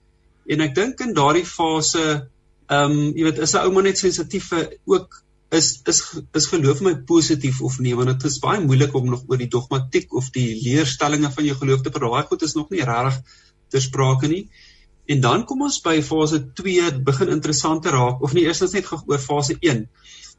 En 0.46 0.62
ek 0.62 0.76
dink 0.76 1.00
in 1.00 1.14
daardie 1.14 1.46
fase 1.46 2.30
ehm 2.68 2.92
um, 2.92 3.14
jy 3.16 3.24
weet 3.24 3.38
is 3.38 3.54
'n 3.54 3.64
ouma 3.68 3.82
net 3.82 3.98
sensitief 3.98 4.48
vir 4.50 4.78
ook 4.86 5.23
is 5.54 5.68
is 5.92 6.02
is 6.40 6.48
geloof 6.50 6.82
my 6.82 6.94
positief 7.10 7.62
of 7.62 7.80
nee 7.86 7.96
want 7.98 8.10
dit 8.12 8.26
is 8.30 8.40
baie 8.42 8.62
moeilik 8.64 8.94
om 8.98 9.10
nog 9.12 9.26
oor 9.30 9.42
die 9.42 9.52
dogmatiek 9.56 10.14
of 10.20 10.32
die 10.36 10.50
leerstellings 10.64 11.36
van 11.36 11.48
jou 11.50 11.58
geloof 11.60 11.84
te 11.86 11.94
praat. 11.94 12.14
Daai 12.14 12.30
goed 12.32 12.46
is 12.48 12.56
nog 12.58 12.72
nie 12.74 12.86
regtig 12.88 13.20
ter 13.70 13.84
sprake 13.86 14.30
nie. 14.32 14.48
En 15.06 15.22
dan 15.22 15.46
kom 15.46 15.62
ons 15.68 15.82
by 15.84 15.98
fase 16.02 16.40
2 16.62 16.92
begin 17.06 17.34
interessant 17.36 17.86
raak 17.86 18.24
of 18.24 18.34
nie 18.34 18.48
eerstens 18.48 18.74
net 18.78 18.90
oor 18.94 19.22
fase 19.22 19.58
1. 19.60 19.86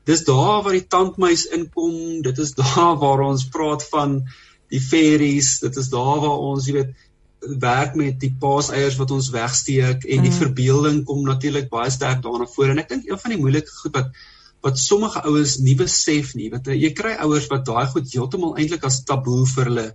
Dis 0.09 0.25
daar 0.25 0.63
waar 0.65 0.77
die 0.77 0.87
tandmuis 0.97 1.47
inkom, 1.57 2.23
dit 2.25 2.39
is 2.39 2.55
daar 2.61 2.99
waar 3.01 3.25
ons 3.29 3.49
praat 3.55 3.85
van 3.93 4.21
die 4.73 4.81
fairies, 4.81 5.59
dit 5.63 5.77
is 5.77 5.91
daar 5.93 6.21
waar 6.25 6.41
ons, 6.51 6.67
jy 6.67 6.79
weet, 6.81 6.95
werk 7.61 7.95
met 8.01 8.17
die 8.21 8.33
paaseiers 8.41 8.97
wat 8.97 9.13
ons 9.13 9.29
wegsteek 9.35 10.07
en 10.09 10.23
die 10.25 10.33
mm. 10.33 10.39
verbeelding 10.41 11.03
kom 11.09 11.21
natuurlik 11.29 11.69
baie 11.73 11.91
sterk 11.93 12.23
daarna 12.25 12.49
voor 12.49 12.73
en 12.73 12.81
ek 12.81 12.89
dink 12.89 13.11
een 13.11 13.21
van 13.21 13.35
die 13.35 13.41
moeilike 13.41 13.75
goed 13.83 13.99
wat 13.99 14.23
wat 14.65 14.81
sommige 14.81 15.21
ouers 15.29 15.59
nie 15.61 15.75
besef 15.77 16.33
nie, 16.39 16.49
want 16.53 16.71
jy 16.73 16.91
kry 16.97 17.13
ouers 17.27 17.51
wat 17.53 17.67
daai 17.69 17.87
goed 17.93 18.09
heeltemal 18.09 18.57
eintlik 18.57 18.87
as 18.89 19.03
taboe 19.05 19.45
vir 19.51 19.69
hulle 19.69 19.87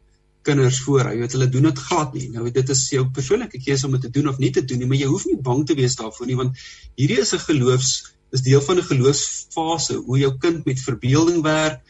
kinders 0.46 0.80
voorhou. 0.86 1.14
Jy 1.16 1.24
weet 1.24 1.36
hulle 1.36 1.50
doen 1.52 1.68
dit 1.70 1.82
glad 1.88 2.14
nie. 2.16 2.28
Nou 2.34 2.46
dit 2.54 2.70
is 2.76 2.84
jou 2.94 3.04
persoonlike 3.16 3.62
keuse 3.64 3.88
om 3.88 3.98
dit 3.98 4.06
te 4.08 4.14
doen 4.20 4.30
of 4.32 4.38
nie 4.40 4.52
te 4.56 4.64
doen 4.66 4.80
nie, 4.84 4.90
maar 4.92 5.02
jy 5.02 5.10
hoef 5.10 5.26
nie 5.28 5.40
bang 5.50 5.66
te 5.68 5.76
wees 5.80 5.98
daarvoor 6.00 6.30
nie 6.30 6.38
want 6.40 6.62
hierdie 7.00 7.20
is 7.24 7.34
'n 7.34 7.46
geloofs 7.48 7.92
is 8.32 8.46
deel 8.46 8.62
van 8.62 8.78
'n 8.78 8.90
geloofsfase 8.92 9.96
hoe 10.06 10.20
jou 10.20 10.32
kind 10.38 10.66
met 10.66 10.80
verbeelding 10.80 11.42
werk, 11.44 11.82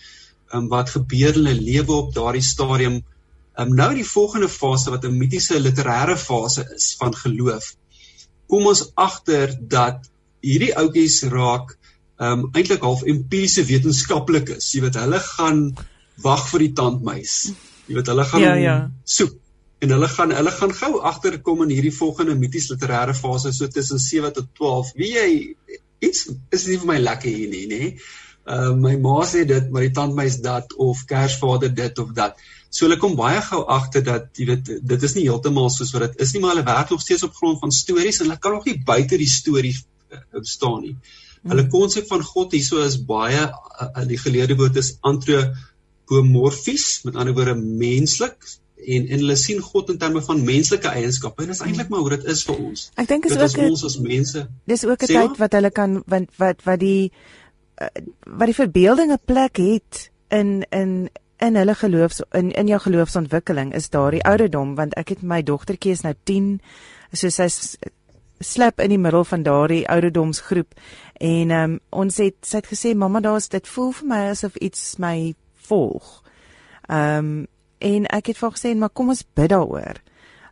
um, 0.53 0.67
wat 0.67 0.89
gebeur 0.89 1.35
in 1.35 1.45
hulle 1.45 1.61
lewe 1.61 1.93
op 1.93 2.13
daardie 2.13 2.41
stadium. 2.41 3.03
Um, 3.59 3.75
nou 3.75 3.93
die 3.93 4.07
volgende 4.07 4.49
fase 4.49 4.89
wat 4.89 5.05
'n 5.05 5.17
mitiese 5.17 5.59
literêre 5.59 6.17
fase 6.17 6.63
is 6.75 6.95
van 6.99 7.13
geloof. 7.15 7.75
Kom 8.47 8.65
ons 8.65 8.91
agter 8.95 9.57
dat 9.59 10.09
hierdie 10.41 10.75
ouetjies 10.75 11.23
raak 11.23 11.77
um 12.19 12.47
eintlik 12.51 12.83
half 12.83 13.05
empiriese 13.07 13.63
wetenskaplikes. 13.67 14.71
Jy 14.75 14.83
weet 14.87 14.99
hulle 14.99 15.19
gaan 15.23 15.61
wag 16.23 16.47
vir 16.51 16.65
die 16.65 16.73
tandmuis. 16.75 17.35
Jy 17.87 17.99
weet 17.99 18.11
hulle 18.11 18.25
gaan 18.31 18.43
ja, 18.43 18.55
ja. 18.59 18.77
soek 19.07 19.37
en 19.79 19.93
hulle 19.95 20.09
gaan 20.11 20.33
hulle 20.35 20.51
gaan 20.51 20.73
gou 20.75 20.93
agterkom 21.07 21.61
in 21.63 21.69
hierdie 21.71 21.95
volgende 21.95 22.35
mities 22.35 22.67
literêre 22.73 23.15
fase 23.15 23.53
so 23.55 23.67
tussen 23.71 24.01
7 24.03 24.33
tot 24.35 24.49
12. 24.59 24.95
Wie 24.99 25.13
jy 25.15 25.29
iets 26.03 26.27
is 26.55 26.67
nie 26.67 26.79
vir 26.81 26.89
my 26.93 26.97
lekker 26.99 27.31
hier 27.31 27.53
nie, 27.53 27.67
nê? 27.71 27.93
uh, 28.49 28.73
my 28.75 28.95
ma 29.01 29.19
sê 29.27 29.45
dit, 29.47 29.69
maar 29.71 29.85
die 29.85 29.93
tandmeis 29.95 30.39
dat 30.43 30.73
of 30.77 31.05
Kersvader 31.09 31.71
dit 31.75 32.01
of 32.01 32.13
dat. 32.17 32.39
So 32.69 32.85
hulle 32.85 32.99
kom 33.01 33.15
baie 33.17 33.39
gou 33.45 33.63
agter 33.77 34.03
dat 34.05 34.29
jy 34.37 34.49
weet 34.51 34.71
dit 34.91 35.07
is 35.07 35.15
nie 35.17 35.25
heeltemal 35.27 35.71
soos 35.73 35.93
wat 35.95 36.07
dit 36.07 36.25
is 36.25 36.33
nie, 36.35 36.43
maar 36.43 36.55
hulle 36.55 36.67
werk 36.67 36.93
nog 36.93 37.03
steeds 37.05 37.25
op 37.27 37.37
grond 37.37 37.61
van 37.63 37.73
stories 37.73 38.21
en 38.21 38.29
hulle 38.29 38.41
kan 38.41 38.57
nog 38.57 38.67
nie 38.69 38.77
buite 38.85 39.17
die 39.21 39.29
storie 39.29 39.75
uh, 39.75 40.43
staan 40.45 40.83
nie. 40.85 40.93
Hulle 40.93 41.28
hmm. 41.43 41.69
konsep 41.69 42.07
van 42.07 42.23
God 42.23 42.51
hieso 42.51 42.83
is 42.83 42.99
baie 43.05 43.47
uh, 43.47 44.05
die 44.07 44.19
geleerde 44.19 44.57
woord 44.59 44.75
is 44.75 44.97
antropomorfies, 45.01 47.03
met 47.03 47.15
ander 47.15 47.33
woorde 47.33 47.55
menslik 47.55 48.35
en 48.79 49.07
en 49.07 49.19
hulle 49.19 49.35
sien 49.35 49.59
God 49.61 49.89
in 49.89 49.97
terme 49.99 50.21
van 50.23 50.43
menslike 50.45 50.87
eienskappe 50.87 51.43
en 51.43 51.51
dit 51.51 51.55
is 51.55 51.65
eintlik 51.65 51.89
maar 51.91 51.99
hoe 51.99 52.15
dit 52.15 52.29
is 52.31 52.43
vir 52.47 52.61
ons. 52.63 52.85
Ek 52.95 53.07
dink 53.07 53.25
is 53.27 53.35
ook 53.37 53.57
ons 53.65 53.83
as 53.83 53.97
mense. 53.99 54.45
Dis 54.71 54.85
ook 54.85 55.03
'n 55.03 55.11
tyd 55.11 55.37
wat 55.37 55.57
hulle 55.57 55.71
kan 55.71 56.03
wat 56.07 56.29
wat 56.37 56.63
wat 56.63 56.79
die 56.79 57.11
wat 58.25 58.47
die 58.47 58.59
verbeelding 58.61 59.11
'n 59.11 59.25
plek 59.25 59.57
het 59.57 60.09
in 60.29 60.63
in 60.71 61.09
in 61.39 61.55
hulle 61.55 61.75
geloofs 61.75 62.21
in 62.31 62.51
in 62.51 62.67
jou 62.67 62.79
geloofsontwikkeling 62.79 63.73
is 63.73 63.89
daardie 63.89 64.23
ouderdom 64.23 64.75
want 64.75 64.93
ek 64.93 65.09
het 65.09 65.21
my 65.21 65.43
dogtertjie 65.43 65.91
is 65.91 66.01
nou 66.01 66.13
10 66.23 66.61
so 67.13 67.29
sy 67.29 67.47
slap 68.39 68.79
in 68.79 68.89
die 68.89 69.01
middel 69.01 69.23
van 69.23 69.43
daardie 69.43 69.87
ouderdomsgroep 69.89 70.73
en 71.19 71.51
um, 71.51 71.79
ons 71.89 72.17
het 72.17 72.35
sy 72.45 72.61
het 72.61 72.69
gesê 72.71 72.95
mamma 72.95 73.19
daar's 73.19 73.49
dit 73.49 73.67
voel 73.67 73.91
vir 73.91 74.07
my 74.07 74.19
asof 74.31 74.55
iets 74.55 74.97
my 74.97 75.33
volg. 75.69 76.19
Ehm 76.87 77.17
um, 77.17 77.47
en 77.79 78.05
ek 78.11 78.33
het 78.33 78.37
vir 78.37 78.51
gesê 78.51 78.73
maar 78.75 78.91
kom 78.91 79.09
ons 79.09 79.23
bid 79.33 79.49
daaroor. 79.53 80.01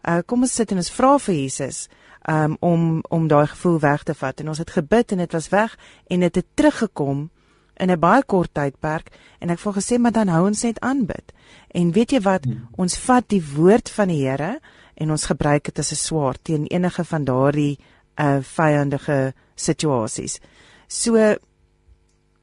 Uh 0.07 0.21
kom 0.25 0.45
ons 0.47 0.53
sit 0.53 0.71
en 0.71 0.79
ons 0.79 0.91
vra 0.95 1.17
vir 1.19 1.35
Jesus 1.35 1.87
um, 2.29 2.57
om 2.59 3.01
om 3.09 3.27
daai 3.27 3.47
gevoel 3.47 3.79
weg 3.79 4.03
te 4.03 4.13
vat 4.13 4.39
en 4.39 4.47
ons 4.53 4.61
het 4.63 4.71
gebid 4.71 5.11
en 5.11 5.17
dit 5.17 5.33
was 5.35 5.49
weg 5.49 5.75
en 6.07 6.23
dit 6.23 6.35
het, 6.35 6.35
het 6.35 6.55
teruggekom 6.55 7.29
in 7.77 7.91
'n 7.91 7.99
baie 7.99 8.23
kort 8.23 8.53
tydperk 8.53 9.11
en 9.39 9.49
ek 9.49 9.59
het 9.59 9.75
gesê 9.75 9.97
maar 9.99 10.11
dan 10.11 10.27
hou 10.27 10.45
ons 10.45 10.63
net 10.63 10.79
aanbid. 10.79 11.33
En 11.67 11.91
weet 11.91 12.11
jy 12.11 12.21
wat, 12.21 12.45
hmm. 12.45 12.67
ons 12.75 12.97
vat 12.97 13.29
die 13.29 13.43
woord 13.55 13.89
van 13.89 14.07
die 14.07 14.27
Here 14.27 14.59
en 14.97 15.11
ons 15.13 15.25
gebruik 15.29 15.69
dit 15.69 15.79
as 15.79 15.91
'n 15.91 15.95
swaard 15.95 16.43
teen 16.43 16.65
enige 16.65 17.03
van 17.03 17.23
daardie 17.23 17.77
uh 18.19 18.39
vyandige 18.41 19.33
situasies. 19.55 20.39
So 20.87 21.35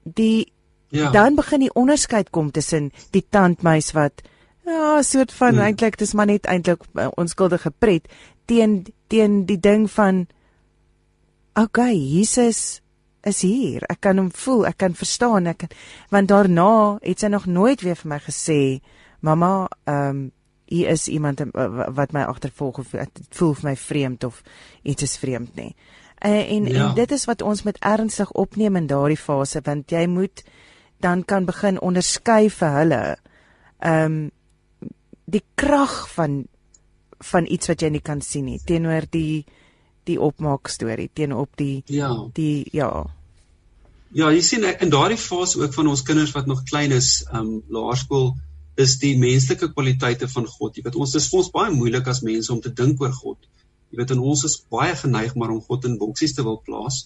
die 0.02 0.52
ja. 0.88 1.10
dan 1.10 1.34
begin 1.34 1.60
die 1.60 1.74
onderskeid 1.74 2.30
kom 2.30 2.50
tussen 2.50 2.92
die 3.10 3.26
tandmuis 3.28 3.92
wat 3.92 4.22
Ja, 4.64 5.02
soort 5.02 5.32
van 5.32 5.48
hmm. 5.54 5.60
eintlik 5.60 5.98
dis 6.00 6.14
maar 6.16 6.26
net 6.26 6.46
eintlik 6.48 6.86
uh, 6.94 7.10
onskuldige 7.20 7.70
pret 7.70 8.08
teen 8.48 8.86
teen 9.12 9.42
die 9.44 9.60
ding 9.60 9.90
van 9.90 10.26
okay, 11.54 11.92
Jesus 11.92 12.80
is 13.24 13.42
hier. 13.44 13.84
Ek 13.88 14.00
kan 14.04 14.18
hom 14.20 14.30
voel, 14.32 14.64
ek 14.68 14.78
kan 14.80 14.96
verstaan, 14.96 15.48
ek 15.52 15.64
kan 15.64 15.74
want 16.12 16.32
daarna 16.32 16.96
het 17.02 17.20
sy 17.20 17.28
nog 17.32 17.44
nooit 17.46 17.84
weer 17.84 17.96
vir 18.00 18.08
my 18.08 18.20
gesê, 18.24 18.80
"Mamma, 19.20 19.68
ehm 19.84 20.08
um, 20.08 20.32
hier 20.64 20.88
is 20.88 21.08
iemand 21.08 21.42
wat 21.94 22.12
my 22.12 22.22
agtervolg 22.22 22.78
of 22.78 22.90
dit 22.90 23.26
voel 23.30 23.54
vir 23.54 23.68
my 23.70 23.76
vreemd 23.76 24.24
of 24.24 24.42
iets 24.82 25.02
is 25.02 25.16
vreemd 25.16 25.54
nie." 25.54 25.74
Uh, 26.24 26.50
en 26.50 26.66
ja. 26.66 26.88
en 26.88 26.94
dit 26.94 27.10
is 27.10 27.24
wat 27.24 27.42
ons 27.42 27.62
met 27.62 27.78
ernstig 27.78 28.30
opneem 28.30 28.76
in 28.76 28.86
daardie 28.86 29.18
fase 29.20 29.60
want 29.64 29.90
jy 29.90 30.06
moet 30.08 30.44
dan 31.04 31.24
kan 31.24 31.44
begin 31.44 31.80
onderskei 31.80 32.48
vir 32.50 32.78
hulle 32.78 33.02
ehm 33.78 34.14
um, 34.14 34.30
die 35.24 35.42
krag 35.54 35.92
van 36.14 36.44
van 37.32 37.46
iets 37.48 37.68
wat 37.68 37.82
jy 37.82 37.90
nie 37.92 38.02
kan 38.04 38.22
sien 38.24 38.44
nie 38.48 38.60
teenoor 38.64 39.04
die 39.10 39.44
die 40.08 40.16
opmaak 40.20 40.68
storie 40.72 41.10
teenoor 41.12 41.44
op 41.44 41.60
die 41.60 41.82
ja 41.92 42.08
die 42.38 42.64
ja 42.72 42.88
ja 44.16 44.30
jy 44.32 44.40
sien 44.40 44.64
in 44.64 44.92
daardie 44.96 45.20
fase 45.20 45.60
ook 45.60 45.76
van 45.76 45.92
ons 45.92 46.04
kinders 46.08 46.32
wat 46.36 46.46
nog 46.46 46.64
klein 46.70 46.92
is 46.92 47.10
ehm 47.28 47.40
um, 47.40 47.62
laerskool 47.68 48.32
is 48.76 48.98
die 48.98 49.14
menslike 49.18 49.70
kwaliteite 49.72 50.28
van 50.28 50.46
God 50.46 50.76
jy 50.76 50.82
weet 50.86 50.96
ons 50.96 51.14
is 51.14 51.28
vir 51.30 51.42
ons 51.42 51.52
baie 51.54 51.74
moeilik 51.74 52.08
as 52.08 52.22
mense 52.22 52.52
om 52.52 52.60
te 52.60 52.72
dink 52.82 53.00
oor 53.00 53.12
God 53.12 53.38
Jy 53.94 54.00
weet 54.00 54.12
en 54.16 54.22
ons 54.26 54.40
is 54.48 54.56
baie 54.74 54.94
geneig 54.98 55.36
maar 55.38 55.52
om 55.54 55.60
God 55.62 55.84
in 55.86 56.00
boksies 56.00 56.32
te 56.34 56.42
wil 56.42 56.56
plaas. 56.66 57.04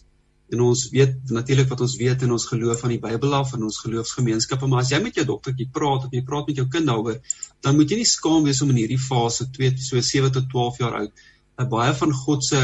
En 0.49 0.63
ons 0.65 0.85
weet 0.89 1.33
natuurlik 1.37 1.69
wat 1.69 1.83
ons 1.85 1.97
weet 2.01 2.23
in 2.25 2.31
ons 2.33 2.47
geloof 2.49 2.81
van 2.81 2.95
die 2.95 3.01
Bybel 3.03 3.35
af 3.37 3.51
en 3.53 3.67
ons 3.67 3.81
geloofsgemeenskappe, 3.85 4.71
maar 4.73 4.87
as 4.87 4.93
jy 4.95 5.03
met 5.05 5.21
jou 5.21 5.27
dogtertjie 5.29 5.67
praat 5.75 6.07
of 6.07 6.17
jy 6.17 6.23
praat 6.25 6.49
met 6.49 6.63
jou 6.63 6.65
kind 6.73 6.89
daaroor, 6.89 7.19
dan 7.67 7.77
moet 7.77 7.93
jy 7.93 7.99
nie 8.01 8.09
skaam 8.09 8.49
wees 8.49 8.63
om 8.65 8.73
in 8.73 8.81
hierdie 8.81 9.01
fase 9.03 9.51
2 9.59 9.75
so 9.85 10.01
7 10.01 10.33
tot 10.39 10.49
12 10.55 10.81
jaar 10.81 10.97
oud 11.03 11.27
'n 11.61 11.69
baie 11.69 11.93
van 12.01 12.17
God 12.23 12.45
se 12.49 12.63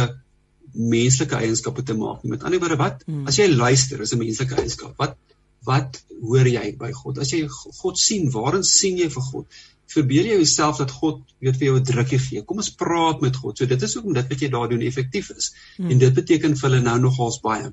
menslike 0.72 1.36
eienskappe 1.36 1.84
te 1.84 1.98
maak. 2.00 2.24
Met 2.24 2.48
ander 2.48 2.62
woorde, 2.64 2.80
wat 2.80 3.04
hmm. 3.04 3.26
as 3.28 3.36
jy 3.36 3.50
luister, 3.52 4.00
is 4.00 4.14
'n 4.14 4.22
menslike 4.24 4.56
eienskap. 4.56 4.96
Wat 4.96 5.18
wat 5.64 6.02
hoor 6.20 6.48
jy 6.48 6.76
by 6.78 6.92
God? 6.92 7.18
As 7.18 7.32
jy 7.32 7.46
God 7.48 7.98
sien, 7.98 8.30
waarin 8.30 8.64
sien 8.64 8.98
jy 8.98 9.08
vir 9.12 9.22
God? 9.30 9.62
verbeel 9.94 10.30
jy 10.30 10.38
jouself 10.40 10.80
dat 10.82 10.92
God 10.94 11.22
weet 11.44 11.58
vir 11.60 11.68
jou 11.68 11.76
'n 11.78 11.86
drukkie 11.90 12.18
gee. 12.18 12.42
Kom 12.42 12.62
ons 12.62 12.72
praat 12.82 13.20
met 13.20 13.36
God. 13.36 13.58
So 13.58 13.66
dit 13.66 13.82
is 13.82 13.94
hoekom 13.94 14.14
dit 14.14 14.30
wat 14.32 14.40
jy 14.40 14.48
daar 14.50 14.68
doen 14.68 14.82
effektief 14.82 15.30
is. 15.36 15.52
Hmm. 15.76 15.90
En 15.90 15.98
dit 15.98 16.14
beteken 16.14 16.56
vir 16.56 16.70
hulle 16.70 16.82
nou 16.82 16.98
nogals 16.98 17.40
baie. 17.40 17.70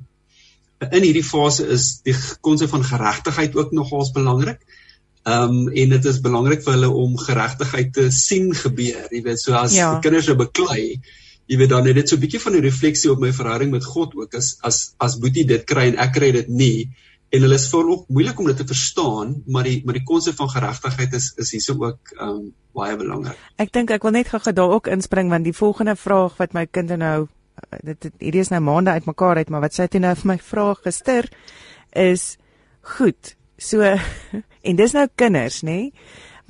In 0.92 1.04
hierdie 1.04 1.26
fase 1.26 1.68
is 1.68 2.02
die 2.04 2.16
konsep 2.42 2.70
van 2.70 2.84
geregtigheid 2.84 3.56
ook 3.56 3.72
nogals 3.72 4.12
belangrik. 4.12 4.62
Ehm 5.24 5.50
um, 5.50 5.70
en 5.70 5.90
dit 5.90 6.06
is 6.06 6.22
belangrik 6.22 6.64
vir 6.64 6.74
hulle 6.74 6.90
om 6.90 7.18
geregtigheid 7.18 7.94
te 7.94 8.10
sien 8.12 8.54
gebeur. 8.54 9.08
Jy 9.12 9.22
weet, 9.24 9.40
so 9.40 9.54
as 9.54 9.74
ja. 9.74 9.94
die 9.94 10.02
kinders 10.02 10.26
se 10.26 10.36
beklei, 10.36 11.02
jy 11.46 11.58
weet 11.58 11.70
dan 11.70 11.86
het 11.86 11.96
dit 11.96 12.10
so 12.10 12.16
'n 12.16 12.22
bietjie 12.26 12.42
van 12.42 12.56
'n 12.56 12.66
refleksie 12.66 13.12
op 13.12 13.20
my 13.20 13.32
verhouding 13.32 13.72
met 13.72 13.86
God 13.86 14.16
ook 14.16 14.36
as 14.36 14.58
as 14.62 14.94
as 14.98 15.20
Boetie 15.20 15.46
dit 15.46 15.64
kry 15.64 15.88
en 15.92 15.98
ek 15.98 16.14
kry 16.14 16.32
dit 16.32 16.48
nie 16.48 16.90
en 17.32 17.46
hulle 17.46 17.56
is 17.56 17.68
voorop 17.72 18.10
moeilik 18.12 18.40
om 18.40 18.50
dit 18.52 18.58
te 18.60 18.68
verstaan, 18.68 19.36
maar 19.48 19.68
die 19.68 19.82
maar 19.86 19.96
die 19.96 20.08
konsep 20.08 20.36
van 20.40 20.50
geregtigheid 20.52 21.14
is 21.16 21.32
is 21.40 21.52
hierso 21.56 21.78
ook 21.80 22.16
um, 22.20 22.50
baie 22.76 22.98
belangrik. 23.00 23.38
Ek 23.62 23.72
dink 23.72 23.92
ek 23.96 24.04
wil 24.04 24.16
net 24.18 24.32
gou-gou 24.32 24.54
daar 24.56 24.76
ook 24.76 24.90
inspring 24.92 25.32
want 25.32 25.48
die 25.48 25.56
volgende 25.56 25.96
vraag 25.96 26.36
wat 26.42 26.58
my 26.58 26.66
kind 26.68 26.92
nou 27.00 27.28
dit 27.88 28.10
hierdie 28.20 28.42
is 28.44 28.52
nou 28.52 28.60
maande 28.64 28.92
uitmekaar 28.92 29.40
uit, 29.40 29.50
maar 29.50 29.64
wat 29.64 29.78
sy 29.78 29.88
het 29.88 30.00
nou 30.02 30.14
vir 30.24 30.32
my 30.34 30.38
vra 30.44 30.74
gister 30.82 31.30
is 31.96 32.36
goed. 32.98 33.36
So 33.58 33.86
en 34.68 34.80
dis 34.80 34.96
nou 34.98 35.08
kinders, 35.16 35.62
nê? 35.64 35.78
Nee? 35.78 35.94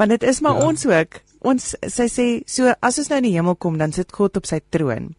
Want 0.02 0.16
dit 0.16 0.24
is 0.24 0.42
maar 0.42 0.58
ja. 0.58 0.66
ons 0.66 0.86
ook. 0.90 1.20
Ons 1.46 1.74
sy 1.94 2.08
sê 2.10 2.28
so 2.50 2.74
as 2.82 2.98
ons 3.02 3.10
nou 3.12 3.20
in 3.22 3.28
die 3.28 3.36
hemel 3.36 3.58
kom, 3.58 3.78
dan 3.78 3.94
sit 3.94 4.14
God 4.14 4.40
op 4.40 4.50
sy 4.50 4.62
troon. 4.74 5.12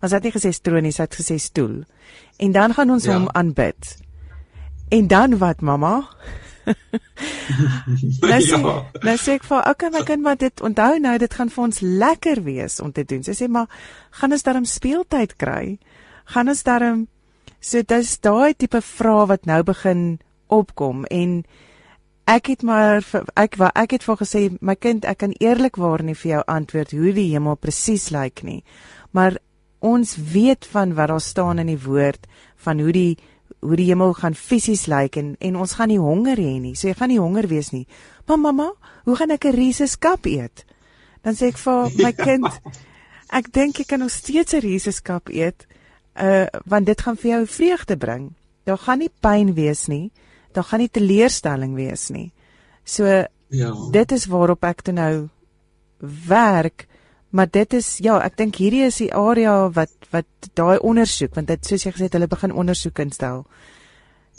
Maar 0.00 0.08
sy 0.08 0.18
het 0.18 0.24
nie 0.28 0.34
gesê 0.34 0.52
troon 0.56 0.86
nie, 0.86 0.94
sy 0.94 1.04
het 1.04 1.18
gesê 1.20 1.36
stoel. 1.40 1.82
En 2.40 2.54
dan 2.56 2.72
gaan 2.76 2.90
ons 2.96 3.04
ja. 3.08 3.18
hom 3.18 3.28
aanbid. 3.36 3.92
En 4.92 5.06
dan 5.08 5.38
wat 5.38 5.60
mamma? 5.60 6.08
nou, 8.20 8.40
sê, 8.40 8.58
ja. 8.60 8.74
nou 9.02 9.14
sê 9.18 9.36
ek 9.38 9.46
vir 9.48 9.64
okay 9.70 9.90
my 9.90 10.02
kind 10.06 10.22
maar 10.22 10.36
dit 10.38 10.62
onthou 10.62 10.98
nou 11.02 11.14
dit 11.18 11.34
gaan 11.38 11.50
vir 11.50 11.62
ons 11.64 11.80
lekker 11.80 12.42
wees 12.44 12.76
om 12.84 12.92
te 12.92 13.04
doen. 13.08 13.24
Sy 13.24 13.34
sê 13.38 13.48
maar 13.48 13.72
gaan 14.20 14.36
ons 14.36 14.44
darm 14.46 14.68
speeltyd 14.68 15.34
kry? 15.40 15.78
Gaan 16.34 16.52
ons 16.52 16.62
darm 16.66 17.06
so 17.62 17.82
dis 17.82 18.14
daai 18.20 18.52
tipe 18.58 18.82
vrae 18.84 19.26
wat 19.32 19.48
nou 19.48 19.62
begin 19.66 20.04
opkom 20.52 21.06
en 21.10 21.40
ek 22.28 22.52
het 22.52 22.62
maar 22.66 23.00
ek 23.38 23.56
wat 23.62 23.72
ek 23.78 23.96
het 23.96 24.06
vir 24.06 24.20
gesê 24.20 24.44
my 24.60 24.76
kind 24.76 25.08
ek 25.08 25.22
kan 25.24 25.34
eerlikwaar 25.40 26.04
nie 26.04 26.18
vir 26.18 26.36
jou 26.36 26.44
antwoord 26.52 26.92
hoe 26.98 27.16
die 27.16 27.30
hemel 27.32 27.56
presies 27.56 28.10
lyk 28.14 28.44
nie. 28.44 28.60
Maar 29.16 29.40
ons 29.82 30.14
weet 30.36 30.68
van 30.70 30.94
wat 30.94 31.10
daar 31.10 31.20
staan 31.20 31.58
in 31.58 31.72
die 31.72 31.80
woord 31.80 32.28
van 32.62 32.78
hoe 32.78 32.92
die 32.94 33.16
hoe 33.62 33.76
die 33.78 33.86
hemel 33.86 34.12
gaan 34.18 34.34
fisies 34.34 34.88
lyk 34.90 35.16
en 35.20 35.34
en 35.38 35.56
ons 35.62 35.74
gaan 35.78 35.90
nie 35.92 36.00
honger 36.02 36.40
hê 36.40 36.58
nie. 36.60 36.74
So 36.74 36.88
jy 36.90 36.96
gaan 36.98 37.12
nie 37.12 37.20
honger 37.22 37.46
wees 37.48 37.70
nie. 37.70 37.86
Maar 38.26 38.38
mamma, 38.38 38.68
hoe 39.06 39.16
gaan 39.16 39.30
ek 39.30 39.44
'n 39.46 39.54
rieseskap 39.54 40.26
eet? 40.26 40.64
Dan 41.22 41.34
sê 41.34 41.52
ek 41.52 41.58
vir 41.58 41.90
my 41.96 42.10
ja. 42.10 42.24
kind, 42.24 42.46
ek 43.30 43.52
dink 43.52 43.78
jy 43.78 43.84
kan 43.84 44.00
nog 44.00 44.10
steeds 44.10 44.54
'n 44.54 44.60
rieseskap 44.60 45.28
eet. 45.28 45.66
Uh 46.14 46.46
want 46.66 46.86
dit 46.86 47.00
gaan 47.00 47.16
vir 47.16 47.30
jou 47.30 47.46
vreugde 47.46 47.96
bring. 47.96 48.34
Daar 48.64 48.78
gaan 48.78 48.98
nie 48.98 49.10
pyn 49.20 49.54
wees 49.54 49.86
nie. 49.86 50.10
Daar 50.52 50.64
gaan 50.64 50.80
nie 50.80 50.90
teleurstelling 50.90 51.74
wees 51.74 52.10
nie. 52.10 52.32
So 52.84 53.04
ja. 53.48 53.74
dit 53.90 54.12
is 54.12 54.26
waarop 54.26 54.64
ek 54.64 54.82
toe 54.82 54.94
nou 54.94 55.28
werk 56.28 56.86
Maar 57.32 57.48
dit 57.50 57.74
is 57.78 57.94
ja, 58.04 58.18
ek 58.20 58.36
dink 58.36 58.58
hierdie 58.60 58.84
is 58.88 58.98
die 59.00 59.12
area 59.16 59.54
wat 59.72 59.92
wat 60.12 60.50
daai 60.58 60.76
ondersoek 60.78 61.38
want 61.38 61.48
dit 61.48 61.70
soos 61.70 61.86
jy 61.86 61.92
gesê 61.94 62.08
het 62.08 62.18
hulle 62.18 62.28
begin 62.28 62.52
ondersoek 62.52 63.00
instel. 63.06 63.46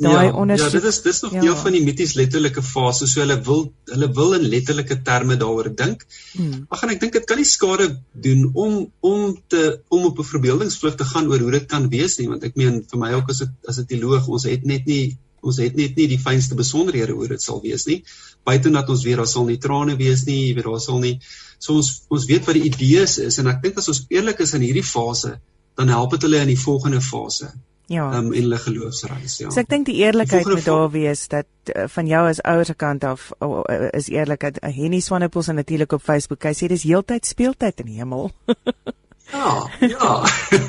Daai 0.01 0.27
ja, 0.27 0.33
ondersoek. 0.33 0.71
Ja, 0.73 0.79
dit 0.79 0.85
is 0.89 0.99
dis 1.05 1.21
nog 1.21 1.33
ja. 1.33 1.41
deel 1.41 1.57
van 1.57 1.75
die 1.77 1.81
mities 1.85 2.13
letterlike 2.17 2.61
fase. 2.65 3.07
So 3.09 3.21
hulle 3.21 3.39
wil 3.45 3.67
hulle 3.89 4.09
wil 4.19 4.37
in 4.37 4.45
letterlike 4.49 4.99
terme 5.05 5.37
daaroor 5.41 5.69
dink. 5.81 6.05
Hmm. 6.33 6.63
Ag 6.73 6.85
en 6.85 6.93
ek 6.93 7.01
dink 7.01 7.17
dit 7.17 7.27
kan 7.29 7.41
nie 7.41 7.49
skade 7.49 7.89
doen 8.27 8.47
om 8.53 8.79
om 9.01 9.35
te 9.53 9.63
om 9.89 10.07
op 10.09 10.21
'n 10.21 10.29
verbeeldingsvlug 10.29 10.97
te 11.01 11.09
gaan 11.13 11.29
oor 11.33 11.45
hoe 11.45 11.53
dit 11.57 11.69
kan 11.69 11.89
wees 11.89 12.17
nie, 12.21 12.29
want 12.29 12.45
ek 12.45 12.57
meen 12.57 12.81
vir 12.89 13.03
my 13.05 13.13
ook 13.17 13.29
as 13.29 13.45
dit 13.45 13.69
as 13.69 13.81
'n 13.81 13.89
teoloog, 13.89 14.27
ons 14.27 14.49
het 14.49 14.65
net 14.65 14.85
nie 14.85 15.17
ons 15.43 15.59
het 15.59 15.75
net 15.75 15.97
nie 15.99 16.09
die 16.11 16.21
fynste 16.21 16.55
besonderhede 16.55 17.15
oor 17.15 17.35
dit 17.35 17.41
sal 17.43 17.61
wees 17.63 17.85
nie. 17.89 18.01
Buiten 18.43 18.75
dat 18.75 18.89
ons 18.89 19.03
weet 19.05 19.19
daar 19.21 19.29
sal 19.29 19.45
nie 19.47 19.59
trane 19.61 19.95
wees 19.99 20.25
nie, 20.27 20.47
jy 20.47 20.55
weet 20.57 20.67
daar 20.67 20.81
sal 20.83 20.99
nie 21.03 21.17
So 21.63 21.77
ons 21.79 21.91
ons 22.11 22.25
weet 22.27 22.47
wat 22.47 22.57
die 22.57 22.67
idees 22.67 23.19
is 23.23 23.39
en 23.39 23.47
ek 23.51 23.61
dink 23.63 23.77
as 23.79 23.87
ons 23.91 24.01
eerlik 24.11 24.41
is 24.43 24.51
in 24.57 24.65
hierdie 24.65 24.83
fase, 24.83 25.37
dan 25.79 25.91
help 25.93 26.15
dit 26.15 26.25
hulle 26.27 26.41
in 26.43 26.51
die 26.51 26.59
volgende 26.59 26.99
fase. 27.03 27.53
Ja. 27.91 28.07
Um, 28.15 28.31
in 28.31 28.47
hulle 28.47 28.59
geloofsreis, 28.63 29.37
ja. 29.41 29.51
So 29.51 29.61
ek 29.61 29.69
dink 29.71 29.87
die 29.87 29.99
eerlikheid 30.01 30.47
moet 30.49 30.65
daar 30.67 30.89
wees 30.91 31.25
dat 31.31 31.71
uh, 31.71 31.85
van 31.93 32.09
jou 32.09 32.21
as 32.27 32.41
ouers 32.47 32.71
se 32.71 32.75
kant 32.79 33.03
af 33.07 33.29
uh, 33.37 33.61
uh, 33.61 33.89
is 33.95 34.09
eerlikheid. 34.11 34.59
Uh, 34.59 34.71
Henny 34.75 34.99
Swanepoel 35.03 35.45
se 35.47 35.55
natuurlik 35.55 35.95
op 35.95 36.03
Facebook. 36.03 36.43
Hy 36.47 36.55
sê 36.57 36.71
dis 36.71 36.83
heeltyd 36.87 37.27
speeltyd 37.27 37.83
in 37.83 37.91
die 37.91 37.99
hemel. 38.01 38.31
ja, 39.35 39.55
ja. 39.83 40.13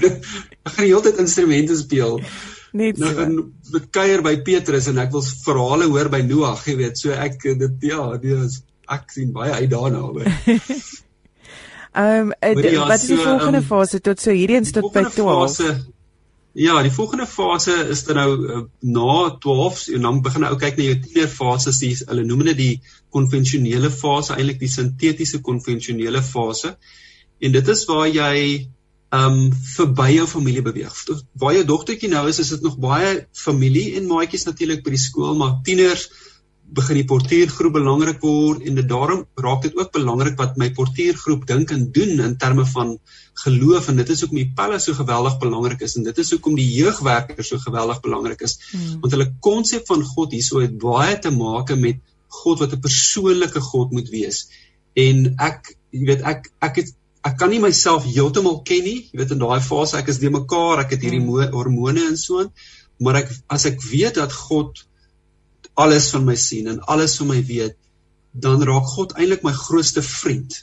ek 0.66 0.74
gaan 0.76 0.86
heeltyd 0.86 1.22
instrumente 1.26 1.78
speel. 1.80 2.20
Net 2.74 2.98
nou, 2.98 3.12
so. 3.14 3.24
Nou 3.30 3.46
met 3.74 3.88
kuier 3.94 4.22
by 4.22 4.34
Petrus 4.46 4.88
en 4.90 4.98
ek 5.02 5.12
wil 5.14 5.22
verhale 5.22 5.86
hoor 5.90 6.10
by 6.12 6.20
Noag, 6.26 6.64
jy 6.66 6.76
weet. 6.78 6.98
So 6.98 7.14
ek 7.14 7.40
dit 7.44 7.88
ja, 7.90 8.02
dis 8.22 8.60
ek 8.90 9.14
sien 9.14 9.32
baie 9.34 9.54
uit 9.54 9.70
daarna 9.70 10.02
hoor. 10.04 10.26
Ehm 11.94 12.32
um, 12.34 12.62
ja, 12.66 12.86
wat 12.88 12.98
is 12.98 13.06
die 13.06 13.16
so, 13.20 13.22
volgende 13.22 13.60
um, 13.60 13.66
fase 13.68 14.00
tot 14.02 14.18
so 14.18 14.32
hierdie 14.34 14.56
eens 14.58 14.72
tot 14.74 14.88
by 14.90 15.04
12? 15.14 15.42
Fase, 15.44 15.74
ja, 16.58 16.80
die 16.82 16.90
volgende 16.90 17.26
fase 17.30 17.76
is 17.94 18.02
dan 18.08 18.18
nou 18.18 18.32
uh, 18.34 18.62
na 18.80 19.14
12 19.44 19.84
en 19.94 20.08
dan 20.08 20.18
begin 20.24 20.46
ou 20.48 20.56
kyk 20.58 20.80
na 20.80 20.88
jou 20.88 20.96
tienerfases, 21.04 21.78
die 21.78 21.92
hulle 22.00 22.26
noem 22.26 22.42
dit 22.50 22.58
die 22.58 22.74
konvensionele 23.14 23.92
fase, 23.94 24.34
eintlik 24.34 24.58
die 24.64 24.72
sintetiese 24.72 25.38
konvensionele 25.46 26.22
fase. 26.26 26.74
En 27.38 27.54
dit 27.54 27.70
is 27.76 27.86
waar 27.86 28.10
jy 28.10 28.34
um, 29.12 29.52
verby 29.76 30.10
jou 30.14 30.26
familie 30.26 30.62
beweeg. 30.62 30.94
Waar 31.40 31.54
jou 31.54 31.64
dogtertjie 31.64 32.08
nou 32.12 32.28
is, 32.28 32.38
is 32.38 32.48
dit 32.48 32.62
nog 32.62 32.78
baie 32.78 33.26
familie 33.32 33.94
en 33.98 34.06
maatjies 34.10 34.46
natuurlik 34.48 34.84
by 34.84 34.94
die 34.94 35.02
skool, 35.02 35.34
maar 35.38 35.60
tieners 35.66 36.08
begin 36.74 36.98
die 36.98 37.06
portuïergroep 37.08 37.76
belangrik 37.76 38.22
word 38.24 38.64
en 38.66 38.78
dit 38.78 38.86
daarom 38.88 39.24
raak 39.44 39.62
dit 39.66 39.76
ook 39.78 39.92
belangrik 39.94 40.38
wat 40.40 40.56
my 40.60 40.70
portuïergroep 40.74 41.44
dink 41.46 41.70
en 41.74 41.84
doen 41.94 42.22
in 42.24 42.36
terme 42.40 42.64
van 42.70 42.96
geloof 43.44 43.90
en 43.90 44.00
dit 44.00 44.10
is 44.14 44.24
hoekom 44.24 44.40
die 44.40 44.50
pelle 44.56 44.80
so 44.82 44.96
geweldig 44.96 45.36
belangrik 45.42 45.84
is 45.86 45.96
en 45.98 46.08
dit 46.08 46.18
is 46.22 46.32
hoekom 46.34 46.56
die 46.58 46.66
jeugwerkers 46.72 47.52
so 47.52 47.60
geweldig 47.62 48.00
belangrik 48.06 48.42
is 48.48 48.56
hmm. 48.72 48.98
want 49.04 49.16
hulle 49.16 49.28
konsep 49.44 49.86
van 49.90 50.02
God 50.14 50.34
hierso 50.34 50.62
het 50.64 50.74
baie 50.80 51.18
te 51.20 51.32
maak 51.34 51.74
met 51.78 52.02
God 52.40 52.64
wat 52.64 52.74
'n 52.74 52.82
persoonlike 52.88 53.60
God 53.70 53.92
moet 53.92 54.10
wees 54.10 54.46
en 54.98 55.34
ek 55.38 55.74
jy 55.92 56.06
weet 56.10 56.26
ek 56.32 56.50
ek 56.64 56.82
het 56.82 56.94
ek 57.24 57.36
kan 57.40 57.50
nie 57.50 57.62
myself 57.62 58.06
heeltemal 58.06 58.62
ken 58.68 58.84
nie 58.84 58.98
jy 59.10 59.20
weet 59.20 59.36
in 59.36 59.42
daai 59.42 59.60
fase 59.64 59.98
ek 60.00 60.10
is 60.12 60.22
de 60.22 60.32
mekaar 60.32 60.84
ek 60.84 60.96
het 60.96 61.06
hierdie 61.06 61.22
hmm. 61.22 61.52
hormone 61.56 62.08
en 62.08 62.18
so 62.20 62.42
aan 62.44 62.50
maar 63.02 63.22
ek 63.22 63.32
as 63.52 63.66
ek 63.70 63.80
weet 63.82 64.20
dat 64.20 64.32
God 64.32 64.84
alles 65.74 66.10
van 66.14 66.24
my 66.24 66.36
sien 66.38 66.70
en 66.70 66.80
alles 66.90 67.16
van 67.18 67.30
my 67.32 67.40
weet, 67.46 67.76
dan 68.32 68.62
raak 68.66 68.86
God 68.94 69.14
eintlik 69.18 69.44
my 69.46 69.52
grootste 69.54 70.02
vriend. 70.02 70.62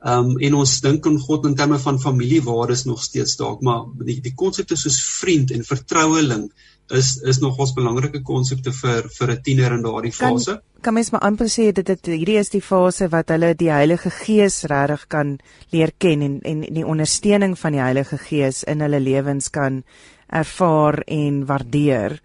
Um 0.00 0.38
en 0.40 0.54
ons 0.54 0.80
dink 0.80 1.06
aan 1.06 1.18
God 1.20 1.44
in 1.44 1.54
terme 1.54 1.78
van 1.78 2.00
familiewaardes 2.00 2.86
nog 2.88 3.02
steeds 3.04 3.36
dalk, 3.36 3.60
maar 3.60 3.84
die 4.00 4.20
die 4.24 4.34
konsepte 4.34 4.76
soos 4.76 5.00
vriend 5.20 5.50
en 5.52 5.64
vertroueling 5.64 6.48
is 6.90 7.18
is 7.22 7.38
nogals 7.40 7.74
belangrike 7.76 8.22
konsepte 8.26 8.72
vir 8.72 9.08
vir 9.18 9.30
'n 9.30 9.42
tiener 9.42 9.72
in 9.72 9.82
daardie 9.82 10.12
fase. 10.12 10.50
Kan, 10.50 10.82
kan 10.82 10.94
mens 10.94 11.10
maar 11.10 11.20
amper 11.20 11.46
sê 11.46 11.72
dit 11.72 11.86
dit 11.86 12.06
hierdie 12.06 12.38
is 12.38 12.48
die 12.48 12.62
fase 12.62 13.08
wat 13.08 13.28
hulle 13.28 13.54
die 13.54 13.70
Heilige 13.70 14.10
Gees 14.10 14.64
regtig 14.64 15.06
kan 15.08 15.38
leer 15.70 15.92
ken 15.98 16.22
en 16.22 16.40
en 16.42 16.60
die 16.60 16.86
ondersteuning 16.86 17.58
van 17.58 17.72
die 17.72 17.80
Heilige 17.82 18.18
Gees 18.18 18.64
in 18.64 18.80
hulle 18.80 19.00
lewens 19.00 19.50
kan 19.50 19.82
ervaar 20.26 21.02
en 21.06 21.46
waardeer. 21.46 22.20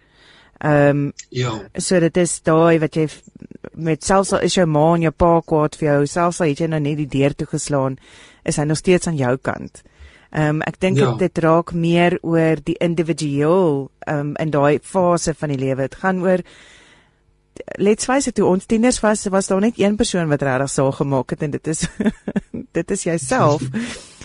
Ehm 0.58 0.88
um, 0.88 1.12
ja. 1.28 1.52
So 1.78 2.00
dit 2.00 2.16
is 2.16 2.40
daai 2.42 2.78
wat 2.78 2.96
jy 2.96 3.08
met 3.74 4.04
selfs 4.04 4.32
al 4.32 4.44
is 4.46 4.54
jou 4.54 4.66
ma 4.66 4.94
en 4.94 5.02
jou 5.02 5.12
pa 5.12 5.40
kwaad 5.40 5.76
vir 5.76 5.88
jou, 5.88 6.06
selfs 6.06 6.40
al 6.40 6.52
het 6.52 6.60
jy 6.60 6.70
nou 6.70 6.80
net 6.80 6.96
die 6.96 7.10
deur 7.18 7.34
toe 7.34 7.46
geslaan, 7.50 7.98
is 8.44 8.56
hy 8.56 8.64
nog 8.64 8.78
steeds 8.78 9.06
aan 9.06 9.18
jou 9.20 9.36
kant. 9.36 9.82
Ehm 10.36 10.56
um, 10.58 10.62
ek 10.66 10.80
dink 10.80 10.98
ja. 10.98 11.12
dit 11.18 11.38
raak 11.38 11.72
meer 11.72 12.18
oor 12.22 12.60
die 12.64 12.76
individueel 12.82 13.86
ehm 14.06 14.18
um, 14.18 14.32
in 14.42 14.50
daai 14.50 14.78
fase 14.82 15.34
van 15.34 15.54
die 15.54 15.60
lewe. 15.60 15.86
Dit 15.86 16.00
gaan 16.02 16.20
oor 16.24 16.42
let's 17.78 18.04
face 18.04 18.28
it, 18.28 18.34
toe 18.36 18.46
ons 18.46 18.66
tieners 18.66 19.00
was, 19.00 19.24
was 19.32 19.46
daar 19.46 19.60
net 19.60 19.78
een 19.80 19.96
persoon 19.96 20.28
wat 20.28 20.42
regtig 20.42 20.70
saak 20.70 20.98
gemaak 21.00 21.30
het 21.30 21.42
en 21.42 21.54
dit 21.54 21.66
is 21.72 21.86
dit 22.78 22.90
is 22.90 23.02
jouself. 23.02 23.62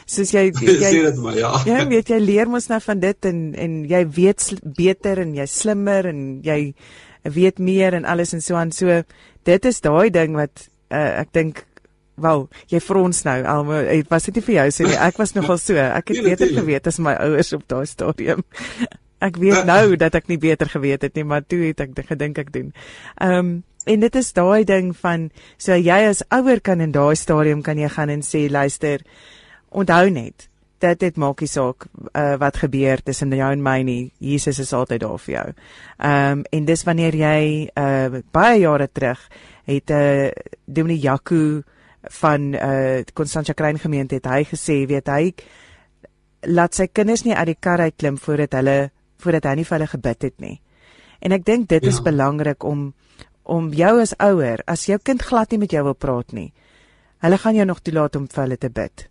Soos 0.05 0.33
jy 0.33 0.49
jy 0.65 0.75
sê 0.81 1.03
dit 1.05 1.21
maar 1.21 1.37
ja. 1.37 1.53
Ja, 1.69 1.85
weet 1.87 2.11
jy 2.11 2.19
leer 2.19 2.49
mos 2.49 2.67
nou 2.71 2.81
van 2.83 2.99
dit 2.99 3.29
en 3.29 3.45
en 3.55 3.77
jy 3.89 4.01
weet 4.17 4.49
beter 4.63 5.21
en 5.23 5.35
jy 5.37 5.47
slimmer 5.47 6.09
en 6.11 6.25
jy 6.43 6.73
weet 7.23 7.59
meer 7.59 7.93
en 7.93 8.05
alles 8.05 8.33
en 8.33 8.41
so 8.41 8.55
aan. 8.55 8.71
So 8.71 9.01
dit 9.47 9.65
is 9.65 9.81
daai 9.81 10.09
ding 10.13 10.37
wat 10.37 10.67
uh, 10.91 11.21
ek 11.21 11.33
dink 11.33 11.65
Wel, 12.21 12.43
jy 12.69 12.77
frons 12.83 13.23
nou. 13.25 13.37
Almo, 13.49 13.79
was 14.11 14.27
dit 14.27 14.35
nie 14.37 14.43
vir 14.45 14.55
jou 14.57 14.65
sê 14.75 14.85
nie. 14.85 14.97
Ek 14.99 15.17
was 15.17 15.31
nogal 15.33 15.57
so. 15.57 15.77
Ek 15.79 16.11
het 16.11 16.19
nee, 16.19 16.27
beter 16.27 16.51
geweet 16.53 16.89
as 16.91 16.99
my 17.01 17.15
ouers 17.23 17.49
op 17.57 17.63
daai 17.71 17.87
stadium. 17.89 18.43
Ek 19.21 19.39
weet 19.41 19.65
nou 19.65 19.95
dat 20.01 20.17
ek 20.19 20.29
nie 20.29 20.37
beter 20.41 20.69
geweet 20.69 21.07
het 21.07 21.17
nie, 21.17 21.25
maar 21.25 21.45
toe 21.45 21.63
het 21.63 21.81
ek 21.81 21.97
gedink 22.11 22.41
ek 22.41 22.53
doen. 22.53 22.71
Ehm 23.17 23.39
um, 23.39 23.51
en 23.89 24.03
dit 24.03 24.15
is 24.19 24.27
daai 24.37 24.61
ding 24.69 24.91
van 24.93 25.23
so 25.57 25.73
jy 25.73 25.95
as 26.05 26.19
ouer 26.29 26.59
kan 26.61 26.83
in 26.85 26.91
daai 26.93 27.15
stadium 27.17 27.63
kan 27.65 27.79
jy 27.81 27.89
gaan 27.89 28.11
en 28.13 28.21
sê 28.21 28.43
luister, 28.49 29.01
onthou 29.73 30.11
net 30.13 30.50
dat 30.81 30.99
dit 30.99 31.17
maak 31.17 31.41
nie 31.41 31.49
saak 31.49 31.85
uh, 31.87 32.35
wat 32.41 32.57
gebeur 32.57 33.01
tussen 33.03 33.33
jou 33.35 33.51
en 33.51 33.63
my 33.63 33.81
nie. 33.83 34.11
Jesus 34.19 34.59
is 34.59 34.73
altyd 34.73 35.01
daar 35.01 35.19
vir 35.19 35.33
jou. 35.33 35.47
Ehm 35.97 36.39
um, 36.39 36.45
en 36.51 36.65
dis 36.65 36.83
wanneer 36.83 37.15
jy 37.15 37.69
uh, 37.77 38.21
baie 38.31 38.59
jare 38.59 38.87
terug 38.91 39.19
het 39.65 39.89
'n 39.89 39.93
uh, 39.93 40.31
Dominee 40.65 40.99
Jaco 40.99 41.61
van 42.01 42.53
uh 42.53 43.03
Constantia 43.13 43.53
Klein 43.53 43.79
gemeente 43.79 44.15
het 44.15 44.25
hy 44.25 44.43
gesê 44.43 44.85
weet 44.87 45.07
hy 45.07 45.33
laat 46.41 46.73
sy 46.73 46.87
kinders 46.87 47.23
nie 47.23 47.35
uit 47.35 47.45
die 47.45 47.59
kar 47.59 47.79
uit 47.79 47.95
klim 47.97 48.17
voordat 48.17 48.53
hulle 48.53 48.91
voordat 49.21 49.45
hy 49.45 49.55
nie 49.55 49.65
vir 49.65 49.77
hulle 49.77 49.87
gebid 49.87 50.21
het 50.21 50.39
nie. 50.41 50.61
En 51.21 51.31
ek 51.31 51.45
dink 51.45 51.69
dit 51.69 51.83
ja. 51.83 51.89
is 51.89 52.01
belangrik 52.01 52.63
om 52.63 52.93
om 53.43 53.71
jou 53.73 53.99
as 54.01 54.13
ouer, 54.21 54.61
as 54.69 54.85
jou 54.85 54.97
kind 55.03 55.21
glad 55.21 55.51
nie 55.51 55.59
met 55.59 55.71
jou 55.71 55.83
wil 55.83 55.97
praat 55.97 56.31
nie, 56.31 56.53
hulle 57.25 57.37
gaan 57.37 57.55
jou 57.57 57.65
nog 57.65 57.81
toelaat 57.81 58.15
om 58.15 58.27
vir 58.29 58.43
hulle 58.43 58.57
te 58.57 58.69
bid. 58.69 59.10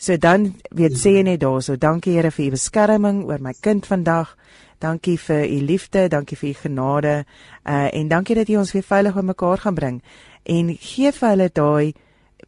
So 0.00 0.16
dan 0.16 0.54
weet 0.72 0.96
sê 0.96 1.18
jy 1.18 1.22
net 1.28 1.42
daarso, 1.42 1.76
dankie 1.76 2.14
Here 2.16 2.30
vir 2.32 2.46
u 2.46 2.50
beskerming 2.54 3.24
oor 3.28 3.42
my 3.44 3.52
kind 3.60 3.84
vandag. 3.84 4.32
Dankie 4.80 5.18
vir 5.20 5.44
u 5.44 5.58
liefde, 5.68 6.06
dankie 6.08 6.38
vir 6.40 6.48
u 6.48 6.54
genade. 6.62 7.14
Uh 7.68 7.88
en 7.92 8.08
dankie 8.08 8.34
dat 8.34 8.48
u 8.48 8.56
ons 8.56 8.72
weer 8.72 8.86
veilig 8.86 9.14
by 9.14 9.24
mekaar 9.28 9.58
gaan 9.58 9.74
bring. 9.74 10.02
En 10.42 10.72
gee 10.80 11.12
vir 11.12 11.28
hulle 11.28 11.50
daai 11.52 11.92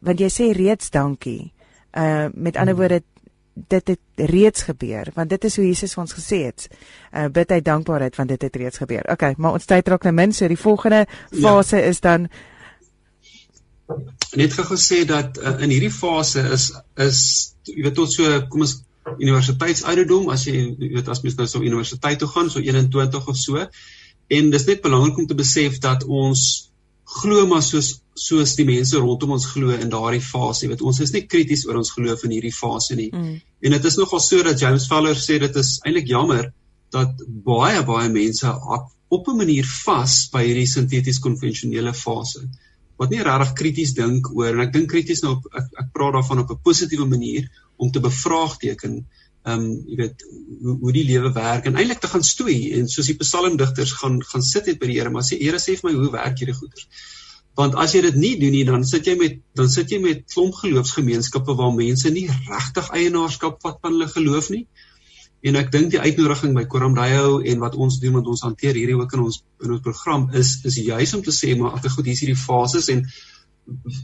want 0.01 0.19
jy 0.19 0.29
sê 0.33 0.49
reeds 0.57 0.89
dankie. 0.89 1.53
Uh 1.93 2.31
met 2.33 2.57
ander 2.57 2.73
mm. 2.73 2.79
woorde 2.79 3.03
dit 3.53 3.87
het 3.87 4.29
reeds 4.31 4.63
gebeur 4.65 5.11
want 5.13 5.29
dit 5.29 5.43
is 5.43 5.55
hoe 5.55 5.67
Jesus 5.67 5.97
ons 5.97 6.13
gesê 6.17 6.41
het. 6.49 6.65
Uh 7.13 7.29
bid 7.29 7.53
hy 7.53 7.61
dankbaarheid 7.61 8.17
want 8.17 8.33
dit 8.33 8.41
het 8.41 8.55
reeds 8.55 8.81
gebeur. 8.81 9.05
Okay, 9.11 9.35
maar 9.37 9.53
ons 9.53 9.65
tyd 9.69 9.87
raak 9.87 10.09
nou 10.09 10.13
min, 10.13 10.33
so 10.33 10.47
die 10.47 10.57
volgende 10.57 11.05
ja. 11.05 11.37
fase 11.37 11.77
ja. 11.77 11.83
is 11.93 12.01
dan 12.01 12.27
net 14.39 14.53
gou 14.55 14.65
gesê 14.71 15.03
dat 15.05 15.37
uh, 15.37 15.57
in 15.63 15.73
hierdie 15.73 15.93
fase 15.93 16.43
is 16.55 16.71
is 17.07 17.19
jy 17.67 17.83
weet 17.87 17.97
tot 17.99 18.11
so 18.11 18.41
kom 18.51 18.65
ons 18.65 18.77
universiteitsouderdom 19.19 20.29
as 20.33 20.45
jy 20.47 20.55
jy 20.61 20.93
weet 20.95 21.09
as 21.11 21.23
mens 21.23 21.35
nou 21.39 21.47
so 21.47 21.63
universiteit 21.63 22.19
toe 22.19 22.31
gaan 22.31 22.49
so 22.49 22.63
21 22.63 23.27
of 23.27 23.37
so 23.37 23.67
en 24.37 24.53
dis 24.53 24.67
net 24.69 24.85
belangrik 24.85 25.19
om 25.19 25.27
te 25.27 25.37
besef 25.39 25.79
dat 25.83 26.07
ons 26.07 26.45
glo 27.19 27.45
maar 27.47 27.61
soos 27.65 27.93
soos 28.17 28.55
die 28.55 28.65
mense 28.65 28.99
rondom 29.01 29.33
ons 29.35 29.47
glo 29.49 29.73
in 29.73 29.89
daardie 29.89 30.21
fase. 30.21 30.63
Jy 30.63 30.73
weet, 30.73 30.83
ons 30.85 30.99
is 31.01 31.13
nie 31.15 31.23
krities 31.25 31.63
oor 31.67 31.79
ons 31.79 31.91
geloof 31.95 32.25
in 32.27 32.35
hierdie 32.35 32.53
fase 32.53 32.97
nie. 32.97 33.09
Mm. 33.09 33.39
En 33.65 33.75
dit 33.75 33.87
is 33.89 33.97
nogal 33.97 34.21
so 34.21 34.43
dat 34.45 34.61
James 34.61 34.85
Fowler 34.89 35.17
sê 35.17 35.39
dit 35.41 35.57
is 35.61 35.79
eintlik 35.83 36.11
jammer 36.11 36.51
dat 36.93 37.23
baie 37.45 37.81
baie 37.87 38.09
mense 38.13 38.53
op 39.13 39.27
'n 39.29 39.37
manier 39.37 39.65
vas 39.85 40.29
by 40.33 40.43
hierdie 40.45 40.69
sinteties 40.69 41.19
konvensionele 41.19 41.93
fase 41.93 42.45
wat 43.03 43.11
nie 43.13 43.23
regtig 43.25 43.53
krities 43.59 43.93
dink 43.97 44.31
oor 44.33 44.53
en 44.53 44.63
ek 44.65 44.73
dink 44.75 44.89
krities 44.91 45.23
nou 45.25 45.35
op 45.37 45.49
ek, 45.51 45.67
ek 45.83 45.91
praat 45.95 46.17
daarvan 46.17 46.43
op 46.45 46.55
'n 46.55 46.63
positiewe 46.69 47.07
manier 47.09 47.49
om 47.77 47.91
te 47.91 48.03
bevraagteken 48.03 49.03
ehm 49.43 49.59
um, 49.59 49.63
jy 49.91 49.97
weet 49.99 50.21
hoe, 50.63 50.77
hoe 50.81 50.93
die 50.95 51.03
lewe 51.07 51.33
werk 51.35 51.65
en 51.67 51.75
eintlik 51.75 51.99
te 51.99 52.11
gaan 52.11 52.23
stoei 52.23 52.71
en 52.77 52.87
soos 52.87 53.09
die 53.11 53.19
psalmdigters 53.19 53.91
gaan 53.99 54.21
gaan 54.29 54.45
sit 54.49 54.69
net 54.71 54.79
by 54.79 54.87
die 54.87 54.95
Here 54.99 55.11
maar 55.11 55.25
sê 55.27 55.39
Here 55.41 55.59
sê 55.59 55.75
vir 55.79 55.89
my 55.89 55.95
hoe 55.97 56.11
werk 56.13 56.39
hierdie 56.39 56.55
goeders? 56.55 56.87
Want 57.59 57.75
as 57.83 57.93
jy 57.93 58.01
dit 58.05 58.15
nie 58.21 58.31
doen 58.39 58.55
nie 58.55 58.63
dan 58.69 58.85
sit 58.87 59.09
jy 59.09 59.17
met 59.19 59.41
dan 59.59 59.67
sit 59.69 59.91
jy 59.91 59.99
met 60.05 60.23
klomp 60.31 60.55
geloofsgemeenskappe 60.61 61.57
waar 61.59 61.75
mense 61.75 62.09
nie 62.09 62.29
regtig 62.31 62.87
eienaarskap 63.01 63.59
vat 63.65 63.83
van 63.83 63.97
hulle 63.97 64.07
geloof 64.15 64.49
nie 64.55 64.63
en 65.43 65.59
ek 65.59 65.71
dink 65.71 65.91
die 65.91 65.99
uitnodiging 65.99 66.53
by 66.55 66.63
Koram 66.71 66.95
Rayo 66.95 67.41
en 67.41 67.59
wat 67.59 67.75
ons 67.75 67.99
doen 67.99 68.15
want 68.17 68.29
ons 68.31 68.45
hanteer 68.45 68.77
hierdie 68.79 68.95
ook 68.95 69.13
in 69.17 69.25
ons 69.25 69.41
in 69.63 69.75
ons 69.75 69.83
program 69.83 70.29
is 70.39 70.55
is 70.69 70.79
juis 70.79 71.13
om 71.17 71.23
te 71.25 71.35
sê 71.35 71.51
maar 71.59 71.75
ag 71.75 71.87
goed 71.91 72.07
hier 72.07 72.15
is 72.15 72.23
hierdie 72.23 72.39
fases 72.39 72.87
en 72.93 73.03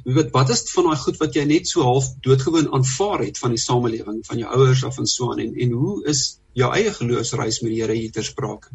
weet 0.04 0.32
wat 0.32 0.50
is 0.54 0.64
van 0.72 0.88
daai 0.88 1.00
goed 1.04 1.18
wat 1.20 1.36
jy 1.36 1.44
net 1.48 1.68
so 1.68 1.84
half 1.84 2.08
doodgewoon 2.26 2.70
aanvaar 2.76 3.26
het 3.26 3.40
van 3.42 3.56
die 3.56 3.62
samelewing, 3.62 4.22
van 4.28 4.40
jou 4.40 4.52
ouers 4.56 4.84
of 4.88 5.00
en 5.02 5.10
so 5.10 5.32
aan 5.34 5.42
en 5.44 5.56
en 5.66 5.76
hoe 5.82 5.96
is 6.14 6.40
jou 6.60 6.70
eie 6.76 6.94
geloofsreis 6.96 7.62
met 7.64 7.74
die 7.74 7.82
Here 7.82 7.96
hier 7.96 8.12
ter 8.12 8.24
sprake? 8.24 8.72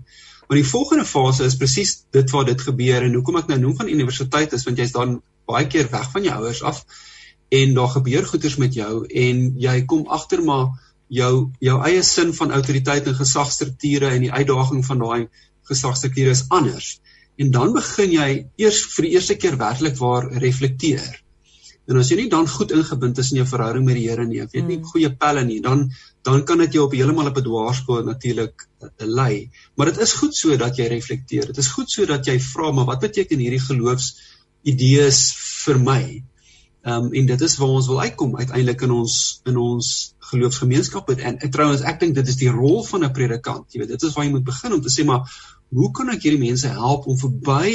Want 0.49 0.61
die 0.61 0.69
volgende 0.69 1.07
fase 1.09 1.49
is 1.49 1.57
presies 1.57 1.95
dit 2.13 2.31
waar 2.31 2.45
dit 2.45 2.61
gebeur 2.61 3.07
en 3.07 3.17
hoekom 3.17 3.41
ek 3.41 3.49
nou 3.53 3.59
noem 3.63 3.77
van 3.81 3.93
universiteit 3.93 4.53
is 4.53 4.67
want 4.69 4.81
jy's 4.81 4.93
dan 4.93 5.21
baie 5.49 5.69
keer 5.73 5.89
weg 5.93 6.11
van 6.13 6.29
jou 6.29 6.37
ouers 6.43 6.63
af 6.63 6.85
en 7.61 7.75
daar 7.77 7.93
gebeur 7.97 8.29
goeters 8.29 8.59
met 8.61 8.77
jou 8.77 9.07
en 9.09 9.45
jy 9.61 9.77
kom 9.89 10.05
agter 10.19 10.45
maar 10.45 10.69
jou 11.09 11.51
jou 11.61 11.81
eie 11.89 12.03
sin 12.03 12.33
van 12.33 12.53
autoriteit 12.53 13.07
en 13.07 13.15
gesagstrukture 13.15 14.11
en 14.11 14.21
die 14.21 14.33
uitdaging 14.33 14.85
van 14.87 14.99
daai 14.99 15.29
gesagstrukture 15.69 16.31
is 16.31 16.47
anders 16.49 16.99
en 17.37 17.51
dan 17.51 17.75
begin 17.75 18.15
jy 18.15 18.31
eers 18.61 18.81
vir 18.95 19.09
die 19.09 19.15
eerste 19.19 19.37
keer 19.41 19.57
werklik 19.59 19.97
waar 19.99 20.29
reflekteer. 20.43 21.21
En 21.85 21.99
as 22.01 22.09
jy 22.09 22.17
nie 22.23 22.31
dan 22.33 22.47
goed 22.49 22.73
ingebind 22.73 23.19
is 23.21 23.33
in 23.33 23.43
jou 23.43 23.47
verhouding 23.49 23.85
met 23.85 23.99
die 23.99 24.07
Here 24.07 24.25
nie, 24.25 24.41
weet 24.41 24.65
nie 24.65 24.79
mm. 24.79 24.87
goeie 24.93 25.11
pelle 25.21 25.43
nie, 25.45 25.61
dan 25.65 25.91
dan 26.25 26.45
kan 26.49 26.63
dit 26.63 26.79
jou 26.79 26.87
op 26.87 26.95
heeltemal 26.97 27.29
op 27.29 27.39
'n 27.39 27.45
dwaarspoor 27.45 28.05
natuurlik 28.07 28.65
uh, 28.65 28.89
lei. 29.05 29.51
Maar 29.77 29.93
dit 29.93 29.99
is 30.07 30.15
goed 30.17 30.37
so 30.37 30.57
dat 30.57 30.79
jy 30.79 30.87
reflekteer. 30.89 31.51
Dit 31.53 31.59
is 31.61 31.69
goed 31.69 31.91
so 31.91 32.07
dat 32.07 32.25
jy 32.27 32.39
vra, 32.41 32.71
maar 32.73 32.89
wat 32.89 33.03
beteken 33.05 33.39
hierdie 33.39 33.61
geloofs 33.61 34.15
idees 34.63 35.35
vir 35.67 35.79
my? 35.79 36.23
Ehm 36.85 37.05
um, 37.05 37.13
en 37.13 37.27
dit 37.27 37.41
is 37.41 37.57
waar 37.57 37.69
ons 37.69 37.87
wil 37.87 38.01
uitkom 38.01 38.37
uiteindelik 38.37 38.83
in 38.85 38.91
ons 38.91 39.15
in 39.49 39.57
ons 39.57 39.87
geloofsgemeenskap 40.31 41.09
en, 41.15 41.39
en 41.41 41.51
trouens 41.51 41.81
ek 41.81 42.01
dink 42.03 42.15
dit 42.19 42.29
is 42.29 42.37
die 42.37 42.51
rol 42.53 42.83
van 42.85 43.07
'n 43.07 43.15
predikant. 43.19 43.65
Jy 43.73 43.81
weet, 43.81 43.93
dit 43.95 44.03
is 44.03 44.13
waar 44.13 44.27
jy 44.27 44.33
moet 44.35 44.45
begin 44.45 44.75
om 44.77 44.83
te 44.85 44.93
sê 44.93 45.07
maar 45.09 45.25
hoe 45.79 45.91
kan 45.97 46.13
ek 46.13 46.27
hierdie 46.27 46.43
mense 46.43 46.69
help 46.69 47.07
om 47.09 47.17
verby 47.19 47.73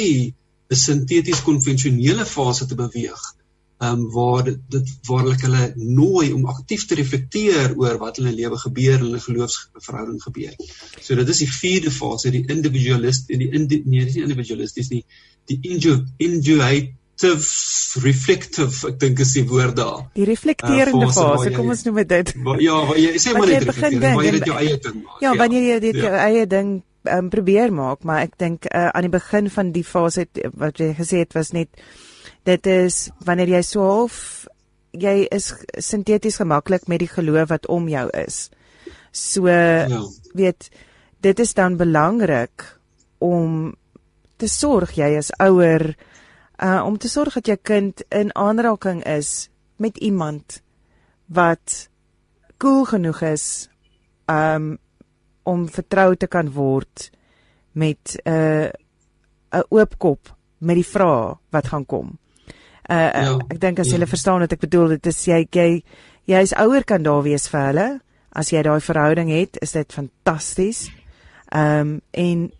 'n 0.70 0.78
sinteties 0.82 1.42
konvensionele 1.42 2.26
fase 2.26 2.66
te 2.70 2.78
beweeg? 2.78 3.24
Ehm 3.80 3.98
um, 3.98 4.04
waar 4.14 4.44
dit, 4.44 4.60
dit 4.68 4.94
waar 5.08 5.26
hulle 5.26 5.72
nooi 5.74 6.30
om 6.32 6.46
aktief 6.54 6.86
te 6.86 6.94
reflekteer 6.94 7.74
oor 7.82 7.98
wat 7.98 8.18
in 8.18 8.30
hulle 8.30 8.36
lewe 8.44 8.62
gebeur 8.62 8.98
hulle 8.98 9.20
geloofsverhouding 9.26 10.22
gebeur. 10.22 10.54
So 11.00 11.18
dit 11.18 11.34
is 11.34 11.42
die 11.42 11.50
vierde 11.50 11.90
fase, 11.90 12.30
die 12.30 12.46
individualist 12.46 13.30
en 13.30 13.42
die 13.42 13.50
indi, 13.50 13.82
nee, 13.84 14.04
dis 14.04 14.14
nie 14.14 14.26
individualisties 14.28 14.94
nie, 14.94 15.04
die 15.50 15.58
individuate 15.62 16.94
reflective 18.04 18.88
ek 18.88 19.00
dink 19.02 19.22
is 19.24 19.32
die 19.36 19.44
woord 19.48 19.76
daar. 19.78 20.04
Die 20.16 20.26
reflekterende 20.28 21.08
uh, 21.08 21.14
fase, 21.14 21.50
kom 21.54 21.72
ons 21.72 21.84
noem 21.86 22.02
dit. 22.10 22.34
Ja, 22.64 22.76
jy 22.98 23.16
sê 23.22 23.34
maar 23.36 23.50
net 23.50 23.66
reflekteer, 23.68 24.14
maar 24.14 24.26
jy 24.26 24.36
dit 24.38 24.52
jou 24.52 24.60
eie 24.60 24.78
ding 24.78 25.02
maak. 25.02 25.18
Ja, 25.24 25.34
wanneer 25.38 25.66
jy 25.68 25.80
dit 25.86 26.00
ja. 26.00 26.06
jou 26.06 26.22
eie 26.26 26.46
ding 26.50 26.70
um, 27.08 27.32
probeer 27.32 27.74
maak, 27.74 28.04
maar 28.08 28.24
ek 28.26 28.38
dink 28.40 28.68
uh, 28.70 28.88
aan 28.88 29.08
die 29.08 29.12
begin 29.12 29.50
van 29.52 29.74
die 29.76 29.84
fase 29.86 30.26
wat 30.60 30.80
jy 30.80 30.92
gesê 30.98 31.24
het 31.24 31.36
was 31.36 31.52
net 31.56 31.82
dit 32.48 32.70
is 32.72 33.08
wanneer 33.26 33.52
jy 33.56 33.62
so 33.66 33.84
half 33.84 34.20
jy 34.96 35.28
is 35.30 35.52
sinteties 35.78 36.40
gemaklik 36.40 36.88
met 36.90 37.02
die 37.02 37.10
geloof 37.10 37.50
wat 37.52 37.68
om 37.70 37.88
jou 37.88 38.06
is. 38.16 38.48
So 39.12 39.46
ja. 39.46 40.00
weet 40.34 40.70
dit 41.20 41.40
is 41.40 41.54
dan 41.54 41.76
belangrik 41.76 42.64
om 43.18 43.74
te 44.40 44.48
sorg 44.48 44.96
jy 44.96 45.12
as 45.18 45.30
ouer 45.38 45.92
uh 46.62 46.82
om 46.84 46.98
te 46.98 47.08
sorg 47.08 47.34
dat 47.34 47.46
jou 47.46 47.58
kind 47.62 48.02
in 48.08 48.34
aanraking 48.34 49.04
is 49.04 49.48
met 49.76 49.96
iemand 49.96 50.62
wat 51.26 51.88
cool 52.58 52.84
genoeg 52.84 53.22
is 53.22 53.68
um 54.26 54.78
om 55.42 55.68
vertrou 55.68 56.16
te 56.16 56.26
kan 56.26 56.52
word 56.52 57.10
met 57.72 58.20
'n 58.24 58.30
uh, 58.30 58.68
'n 59.50 59.64
oop 59.68 59.98
kop 59.98 60.36
met 60.58 60.76
die 60.76 60.86
vrae 60.86 61.36
wat 61.50 61.66
gaan 61.66 61.86
kom. 61.86 62.18
Uh, 62.90 63.12
ja, 63.12 63.38
ek 63.48 63.60
dink 63.60 63.78
as 63.78 63.90
jy 63.92 63.98
ja. 63.98 64.06
verstaan 64.06 64.40
wat 64.40 64.52
ek 64.52 64.60
bedoel, 64.60 64.88
dit 64.98 65.06
is 65.06 65.24
jy 65.24 65.46
jy 65.50 65.82
jy 66.24 66.40
is 66.42 66.54
ouer 66.58 66.84
kan 66.84 67.02
daar 67.02 67.22
wees 67.22 67.48
vir 67.48 67.60
hulle. 67.60 67.88
As 68.32 68.50
jy 68.50 68.62
daai 68.62 68.80
verhouding 68.80 69.30
het, 69.30 69.58
is 69.62 69.72
dit 69.72 69.92
fantasties. 69.92 70.90
Ehm 71.50 71.80
um, 71.80 72.00
en 72.10 72.50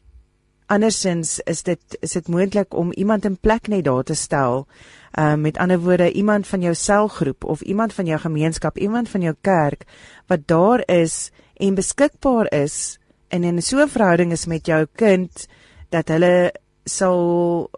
andersins 0.70 1.38
is 1.50 1.62
dit 1.66 1.98
is 2.00 2.14
dit 2.16 2.28
moontlik 2.28 2.74
om 2.74 2.92
iemand 2.92 3.24
in 3.26 3.37
plek 3.37 3.68
net 3.68 3.85
daar 3.85 4.04
te 4.06 4.14
stel. 4.14 4.66
Ehm 5.11 5.33
um, 5.33 5.40
met 5.40 5.59
ander 5.59 5.78
woorde 5.78 6.12
iemand 6.12 6.46
van 6.46 6.61
jou 6.61 6.74
selgroep 6.74 7.44
of 7.44 7.61
iemand 7.61 7.92
van 7.92 8.06
jou 8.06 8.18
gemeenskap, 8.20 8.78
iemand 8.78 9.09
van 9.09 9.20
jou 9.20 9.35
kerk 9.40 9.85
wat 10.26 10.46
daar 10.46 10.83
is 10.87 11.30
en 11.56 11.74
beskikbaar 11.74 12.52
is 12.52 12.98
en 13.28 13.44
in 13.44 13.62
so 13.62 13.83
'n 13.83 13.88
verhouding 13.88 14.33
is 14.33 14.46
met 14.46 14.66
jou 14.66 14.87
kind 14.94 15.46
dat 15.88 16.09
hulle 16.09 16.52
sal 16.85 17.70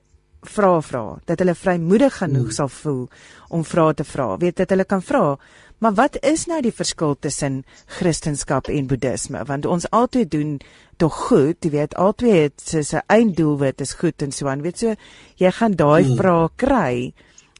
vra 0.42 0.80
vra, 0.80 1.18
dat 1.24 1.38
hulle 1.38 1.54
vrymoedig 1.54 2.16
genoeg 2.18 2.42
hmm. 2.42 2.56
sal 2.56 2.68
voel 2.68 3.08
om 3.48 3.64
vrae 3.64 3.94
te 3.94 4.04
vra. 4.04 4.36
Weet 4.36 4.56
dat 4.56 4.70
hulle 4.70 4.84
kan 4.84 5.02
vra, 5.02 5.36
Maar 5.82 5.94
wat 5.98 6.16
is 6.22 6.44
nou 6.46 6.60
die 6.62 6.74
verskil 6.74 7.16
tussen 7.18 7.64
Christendom 7.98 8.60
en 8.70 8.86
Boeddhisme? 8.86 9.40
Want 9.48 9.66
ons 9.66 9.88
altyd 9.90 10.30
doen 10.30 10.60
tog 10.96 11.16
goed, 11.26 11.58
jy 11.64 11.72
weet, 11.74 11.96
altyd 11.98 12.36
het 12.36 12.62
sy 12.62 12.84
se 12.86 13.00
einddoelwit 13.10 13.82
is 13.82 13.96
goed 13.98 14.22
en 14.22 14.30
so 14.30 14.46
aan. 14.46 14.62
Weet 14.62 14.78
so, 14.78 14.94
jy 15.42 15.50
gaan 15.50 15.74
daai 15.74 16.04
mm. 16.04 16.20
vrae 16.20 16.48
kry. 16.62 16.92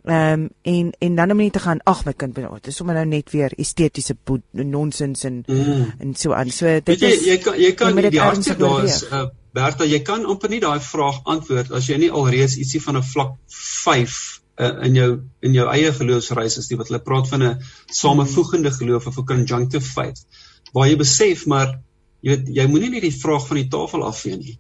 Ehm 0.06 0.44
um, 0.44 0.44
en 0.62 0.92
en 0.98 1.18
dan 1.18 1.35
om 1.35 1.42
net 1.42 1.52
te 1.58 1.62
gaan, 1.62 1.82
ag 1.87 2.04
my 2.06 2.14
kind, 2.18 2.38
dit 2.38 2.70
is 2.70 2.78
sommer 2.78 2.94
nou 2.94 3.04
net 3.11 3.30
weer 3.35 3.54
estetiese 3.58 4.14
nonsens 4.50 5.24
en 5.24 5.42
mm. 5.46 5.90
en 5.98 6.14
so 6.14 6.35
aan. 6.35 6.50
So 6.50 6.66
dit 6.66 6.92
weet 6.94 7.02
jy, 7.02 7.11
is 7.18 7.26
jy 7.26 7.38
kan 7.42 7.58
jy 7.58 7.72
kan 7.74 7.98
die 8.06 8.22
hartjie 8.22 8.56
daar 8.58 8.85
is 8.87 9.02
uh, 9.11 9.24
Bertha, 9.52 9.85
jy 9.85 10.00
kan 10.06 10.26
amper 10.26 10.50
nie 10.50 10.62
daai 10.62 10.80
vraag 10.80 11.24
antwoord 11.26 11.74
as 11.74 11.90
jy 11.90 11.98
nie 11.98 12.11
alreeds 12.11 12.54
ietsie 12.56 12.82
van 12.87 13.02
'n 13.02 13.02
vlak 13.02 13.35
5 13.50 14.41
uh, 14.58 14.84
in 14.86 14.94
jou 14.94 15.10
in 15.40 15.54
jou 15.56 15.68
eie 15.72 15.92
geloofsreis 15.92 16.58
is 16.58 16.68
die 16.68 16.76
wat 16.76 16.88
hulle 16.88 17.02
praat 17.02 17.28
van 17.28 17.42
'n 17.42 17.62
samevoegende 17.86 18.70
geloof 18.70 19.06
of 19.06 19.18
'n 19.18 19.24
conjunctive 19.24 19.86
faith 19.86 20.26
waar 20.72 20.88
jy 20.88 20.96
besef 20.96 21.46
maar 21.46 21.78
jy 22.22 22.36
weet 22.36 22.52
jy 22.56 22.66
moenie 22.66 22.90
net 22.90 23.02
die 23.02 23.16
vraag 23.22 23.46
van 23.46 23.56
die 23.56 23.68
tafel 23.68 24.04
afvee 24.06 24.36
nie. 24.36 24.58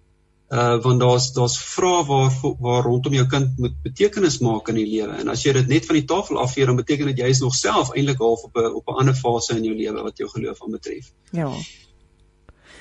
Uh 0.52 0.76
want 0.84 1.00
daar's 1.00 1.30
daar's 1.32 1.56
vrae 1.56 2.04
waar 2.04 2.32
waar 2.60 2.82
rondom 2.84 3.14
jou 3.16 3.26
kind 3.26 3.58
moet 3.58 3.76
betekenis 3.82 4.40
maak 4.44 4.68
in 4.68 4.74
die 4.74 4.88
lewe 4.88 5.14
en 5.22 5.28
as 5.32 5.44
jy 5.46 5.52
dit 5.52 5.68
net 5.68 5.86
van 5.88 5.96
die 5.96 6.04
tafel 6.04 6.40
afvee 6.42 6.66
dan 6.66 6.76
beteken 6.76 7.06
dit 7.06 7.22
jy 7.24 7.30
is 7.32 7.40
nog 7.40 7.54
self 7.54 7.94
eintlik 7.94 8.18
half 8.18 8.42
op 8.48 8.56
'n 8.56 8.74
op 8.80 8.88
'n 8.88 8.98
ander 9.00 9.14
fase 9.14 9.56
in 9.56 9.64
jou 9.64 9.76
lewe 9.76 10.02
wat 10.02 10.18
jou 10.18 10.28
geloof 10.28 10.62
aanbetref. 10.62 11.12
Ja. 11.30 11.48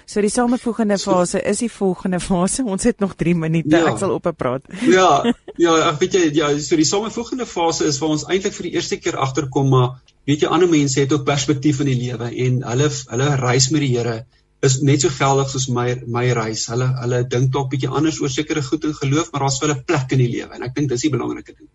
So 0.06 0.22
die 0.22 0.32
samevoegende 0.32 0.98
fase 1.02 1.42
is 1.48 1.62
die 1.64 1.72
volgende 1.72 2.20
fase. 2.20 2.64
Ons 2.74 2.84
het 2.90 3.00
nog 3.00 3.16
3 3.16 3.36
minute. 3.36 3.76
Ja. 3.76 3.92
Ek 3.92 4.00
sal 4.02 4.16
op 4.16 4.30
praat. 4.38 4.68
Ja. 4.98 5.24
Ja, 5.60 5.74
ek 5.90 6.00
weet 6.02 6.16
jy 6.16 6.28
ja, 6.36 6.50
so 6.60 6.80
die 6.80 6.88
samevoegende 6.88 7.46
fase 7.46 7.86
is 7.90 8.00
waar 8.02 8.14
ons 8.16 8.24
eintlik 8.26 8.56
vir 8.56 8.70
die 8.70 8.76
eerste 8.80 8.98
keer 8.98 9.18
agterkom 9.22 9.68
maar 9.70 10.00
weet 10.30 10.46
jy 10.46 10.50
ander 10.50 10.70
mense 10.72 11.00
het 11.02 11.12
ook 11.14 11.26
perspektief 11.28 11.82
in 11.84 11.90
die 11.92 11.98
lewe 12.00 12.30
en 12.46 12.62
hulle 12.66 12.88
hulle 12.90 13.28
reis 13.42 13.68
met 13.74 13.84
die 13.84 13.92
Here 13.92 14.22
is 14.66 14.78
net 14.86 15.04
so 15.04 15.10
geldig 15.14 15.50
soos 15.50 15.68
my 15.74 15.88
my 16.16 16.24
reis. 16.38 16.68
Hulle 16.72 16.88
hulle 17.02 17.24
dink 17.36 17.52
dalk 17.54 17.72
bietjie 17.74 17.90
anders 17.90 18.22
oor 18.22 18.32
sekere 18.32 18.64
goed 18.66 18.86
in 18.88 18.96
geloof, 18.98 19.32
maar 19.34 19.46
daar's 19.46 19.60
vir 19.62 19.70
hulle 19.70 19.86
plek 19.92 20.16
in 20.16 20.24
die 20.24 20.30
lewe 20.36 20.58
en 20.58 20.68
ek 20.68 20.76
dink 20.78 20.92
dis 20.92 21.06
die 21.08 21.14
belangrike 21.14 21.56
ding. 21.56 21.70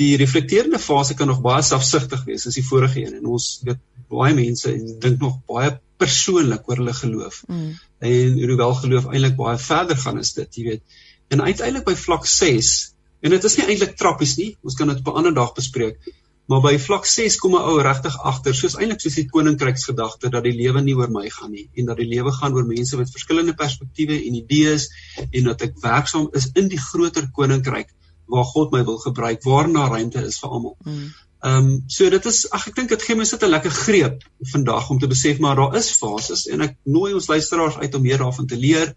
Die 0.00 0.12
reflekterende 0.20 0.80
fase 0.82 1.16
kan 1.16 1.30
nog 1.32 1.42
baie 1.44 1.64
selfsugtig 1.64 2.24
wees 2.28 2.48
as 2.48 2.56
die 2.56 2.64
vorige 2.64 3.02
een 3.04 3.18
en 3.20 3.28
ons 3.36 3.50
weet 3.68 3.80
baie 4.12 4.34
mense 4.36 4.72
dink 5.02 5.20
nog 5.20 5.38
baie 5.48 5.76
persoonlik 6.02 6.68
oor 6.68 6.82
hulle 6.82 6.94
geloof. 6.94 7.42
Mm. 7.48 7.72
En 7.98 8.36
hoewel 8.42 8.74
geloof 8.82 9.08
eintlik 9.10 9.36
baie 9.38 9.58
verder 9.58 9.96
gaan 9.96 10.18
as 10.18 10.34
dit, 10.36 10.60
jy 10.60 10.64
weet. 10.70 11.00
En 11.32 11.42
uiteindelik 11.42 11.86
by 11.88 11.96
vlak 11.98 12.26
6, 12.30 12.74
en 13.20 13.34
dit 13.34 13.48
is 13.48 13.56
nie 13.58 13.66
eintlik 13.66 13.96
trappies 13.98 14.36
nie, 14.38 14.52
ons 14.62 14.78
kan 14.78 14.88
dit 14.92 15.02
op 15.02 15.12
'n 15.12 15.18
ander 15.22 15.34
dag 15.34 15.54
bespreek. 15.54 15.98
Maar 16.46 16.60
by 16.62 16.76
vlak 16.78 17.06
6 17.10 17.36
kom 17.42 17.56
'n 17.58 17.64
ou 17.70 17.80
regtig 17.82 18.16
agter, 18.22 18.54
soos 18.54 18.76
eintlik 18.78 19.00
soos 19.00 19.14
die 19.18 19.26
koninkryksgedagte 19.26 20.30
dat 20.30 20.44
die 20.44 20.54
lewe 20.54 20.82
nie 20.82 20.94
oor 20.94 21.10
my 21.10 21.28
gaan 21.30 21.50
nie 21.50 21.68
en 21.74 21.86
dat 21.86 21.96
die 21.96 22.06
lewe 22.06 22.32
gaan 22.32 22.54
oor 22.54 22.66
mense 22.66 22.96
met 22.96 23.10
verskillende 23.10 23.54
perspektiewe 23.54 24.14
en 24.26 24.34
idees 24.34 24.88
en 25.32 25.44
dat 25.44 25.62
ek 25.62 25.74
werksaam 25.82 26.28
is 26.32 26.50
in 26.54 26.68
die 26.68 26.78
groter 26.78 27.30
koninkryk 27.32 27.90
waar 28.26 28.44
God 28.44 28.72
my 28.72 28.84
wil 28.84 28.98
gebruik, 28.98 29.42
waarna 29.42 29.88
ruimte 29.88 30.22
is 30.26 30.38
vir 30.42 30.50
almal. 30.50 30.76
Mm. 30.84 31.10
Ehm 31.44 31.66
um, 31.66 31.82
so 31.86 32.08
dit 32.10 32.26
is 32.26 32.38
ag 32.50 32.68
ek 32.70 32.76
dink 32.76 32.88
dit 32.88 33.02
gee 33.02 33.24
sit 33.24 33.42
'n 33.42 33.50
lekker 33.50 33.70
greep 33.70 34.22
vandag 34.52 34.90
om 34.90 34.98
te 34.98 35.06
besef 35.06 35.38
maar 35.38 35.56
daar 35.56 35.76
is 35.76 35.90
fases 35.92 36.46
en 36.46 36.62
ek 36.62 36.76
nooi 36.84 37.12
ons 37.14 37.28
luisteraars 37.28 37.76
uit 37.76 37.94
om 37.94 38.02
meer 38.02 38.18
daarvan 38.18 38.46
te 38.46 38.56
leer. 38.56 38.94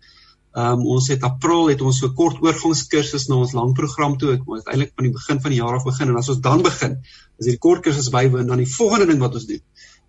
Ehm 0.56 0.80
um, 0.80 0.86
ons 0.96 1.08
het 1.08 1.24
April 1.24 1.68
het 1.70 1.82
ons 1.82 2.00
so 2.00 2.10
kort 2.10 2.40
oorgangskursus 2.42 3.28
na 3.28 3.36
ons 3.36 3.54
lang 3.54 3.74
program 3.74 4.18
toe. 4.18 4.34
Ek 4.34 4.46
moet 4.46 4.66
eintlik 4.66 4.96
van 4.96 5.04
die 5.04 5.14
begin 5.14 5.42
van 5.42 5.52
die 5.52 5.60
jaar 5.60 5.76
af 5.76 5.84
begin 5.84 6.10
en 6.10 6.18
as 6.18 6.30
ons 6.30 6.40
dan 6.40 6.62
begin, 6.62 6.96
as 7.40 7.46
hierdie 7.46 7.60
kort 7.68 7.84
kursus 7.84 8.10
bywoon 8.10 8.48
dan 8.48 8.64
die 8.64 8.74
volgende 8.78 9.12
ding 9.12 9.20
wat 9.20 9.36
ons 9.36 9.46
doen 9.46 9.62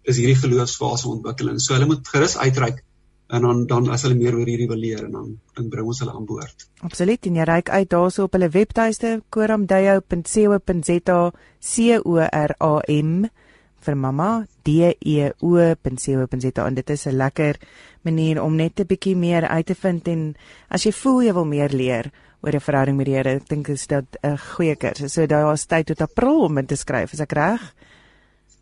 is 0.09 0.16
hierdie 0.16 0.38
geloofsfase 0.38 1.09
ontwikkeling. 1.09 1.59
So 1.61 1.75
hulle 1.75 1.87
moet 1.90 2.09
gerus 2.09 2.37
uitreik 2.37 2.85
en 3.31 3.43
dan 3.43 3.66
dan 3.66 3.88
as 3.95 4.03
hulle 4.03 4.19
meer 4.19 4.35
oor 4.35 4.47
hierdie 4.47 4.69
wil 4.69 4.81
leer 4.81 5.05
en 5.07 5.12
dan 5.12 5.38
dan 5.55 5.69
bring 5.69 5.87
ons 5.87 6.01
hulle 6.03 6.14
aan 6.14 6.27
boord. 6.27 6.66
Absoluut 6.87 7.27
en 7.27 7.35
jy 7.38 7.45
reik 7.49 7.69
uit 7.71 7.90
daarso 7.90 8.27
op 8.27 8.33
hulle 8.37 8.49
webtuiste 8.51 9.23
koramdeyo.co.za 9.31 11.21
C 11.61 12.01
O 12.05 12.19
R 12.19 12.53
A 12.59 12.73
M 12.88 13.25
vir 13.81 13.97
mamma 13.97 14.45
D 14.66 14.95
E 14.99 15.31
O.co.za 15.40 16.66
en 16.66 16.75
dit 16.75 16.90
is 16.90 17.07
'n 17.07 17.16
lekker 17.16 17.59
manier 18.03 18.43
om 18.43 18.57
net 18.57 18.81
'n 18.81 18.87
bietjie 18.87 19.16
meer 19.16 19.49
uit 19.49 19.66
te 19.66 19.75
vind 19.75 20.09
en 20.09 20.37
as 20.69 20.85
jy 20.85 20.93
voel 20.93 21.23
jy 21.23 21.33
wil 21.33 21.45
meer 21.45 21.71
leer 21.71 22.12
oor 22.43 22.55
'n 22.55 22.61
verhouding 22.61 22.97
met 22.97 23.07
die 23.07 23.14
Here, 23.14 23.35
ek 23.37 23.49
dink 23.49 23.69
is 23.69 23.87
dit 23.87 24.16
'n 24.23 24.37
goeie 24.37 24.77
kursus. 24.77 25.12
So 25.12 25.27
daar 25.27 25.53
is 25.53 25.66
tyd 25.66 25.87
tot 25.87 26.01
April 26.01 26.45
om 26.45 26.59
in 26.59 26.66
te 26.66 26.77
skryf, 26.77 27.12
is 27.12 27.21
ek 27.21 27.33
reg? 27.33 27.75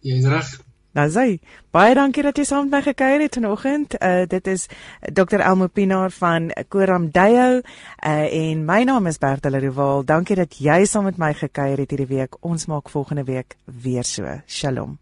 Jy 0.02 0.18
is 0.18 0.26
reg. 0.26 0.67
Nou 0.96 1.05
sê, 1.12 1.38
baie 1.74 1.94
dankie 1.94 2.22
dat 2.24 2.38
jy 2.40 2.44
saam 2.48 2.68
met 2.68 2.79
my 2.79 2.81
gekuier 2.87 3.24
het 3.27 3.37
vanoggend. 3.37 3.96
Uh 4.01 4.24
dit 4.27 4.46
is 4.46 4.68
Dr 5.12 5.40
Elmo 5.40 5.68
Pinaar 5.68 6.11
van 6.11 6.51
Koram 6.68 7.11
Deyo 7.12 7.61
uh 7.61 8.29
en 8.42 8.64
my 8.64 8.83
naam 8.88 9.07
is 9.07 9.18
Bertel 9.18 9.59
Rival. 9.59 10.05
Dankie 10.05 10.37
dat 10.37 10.57
jy 10.59 10.85
saam 10.85 11.05
met 11.05 11.18
my 11.18 11.35
gekuier 11.35 11.85
het 11.85 11.90
hierdie 11.90 12.14
week. 12.16 12.40
Ons 12.40 12.66
maak 12.66 12.88
volgende 12.88 13.24
week 13.24 13.57
weer 13.64 14.05
so. 14.05 14.40
Shalom. 14.46 14.98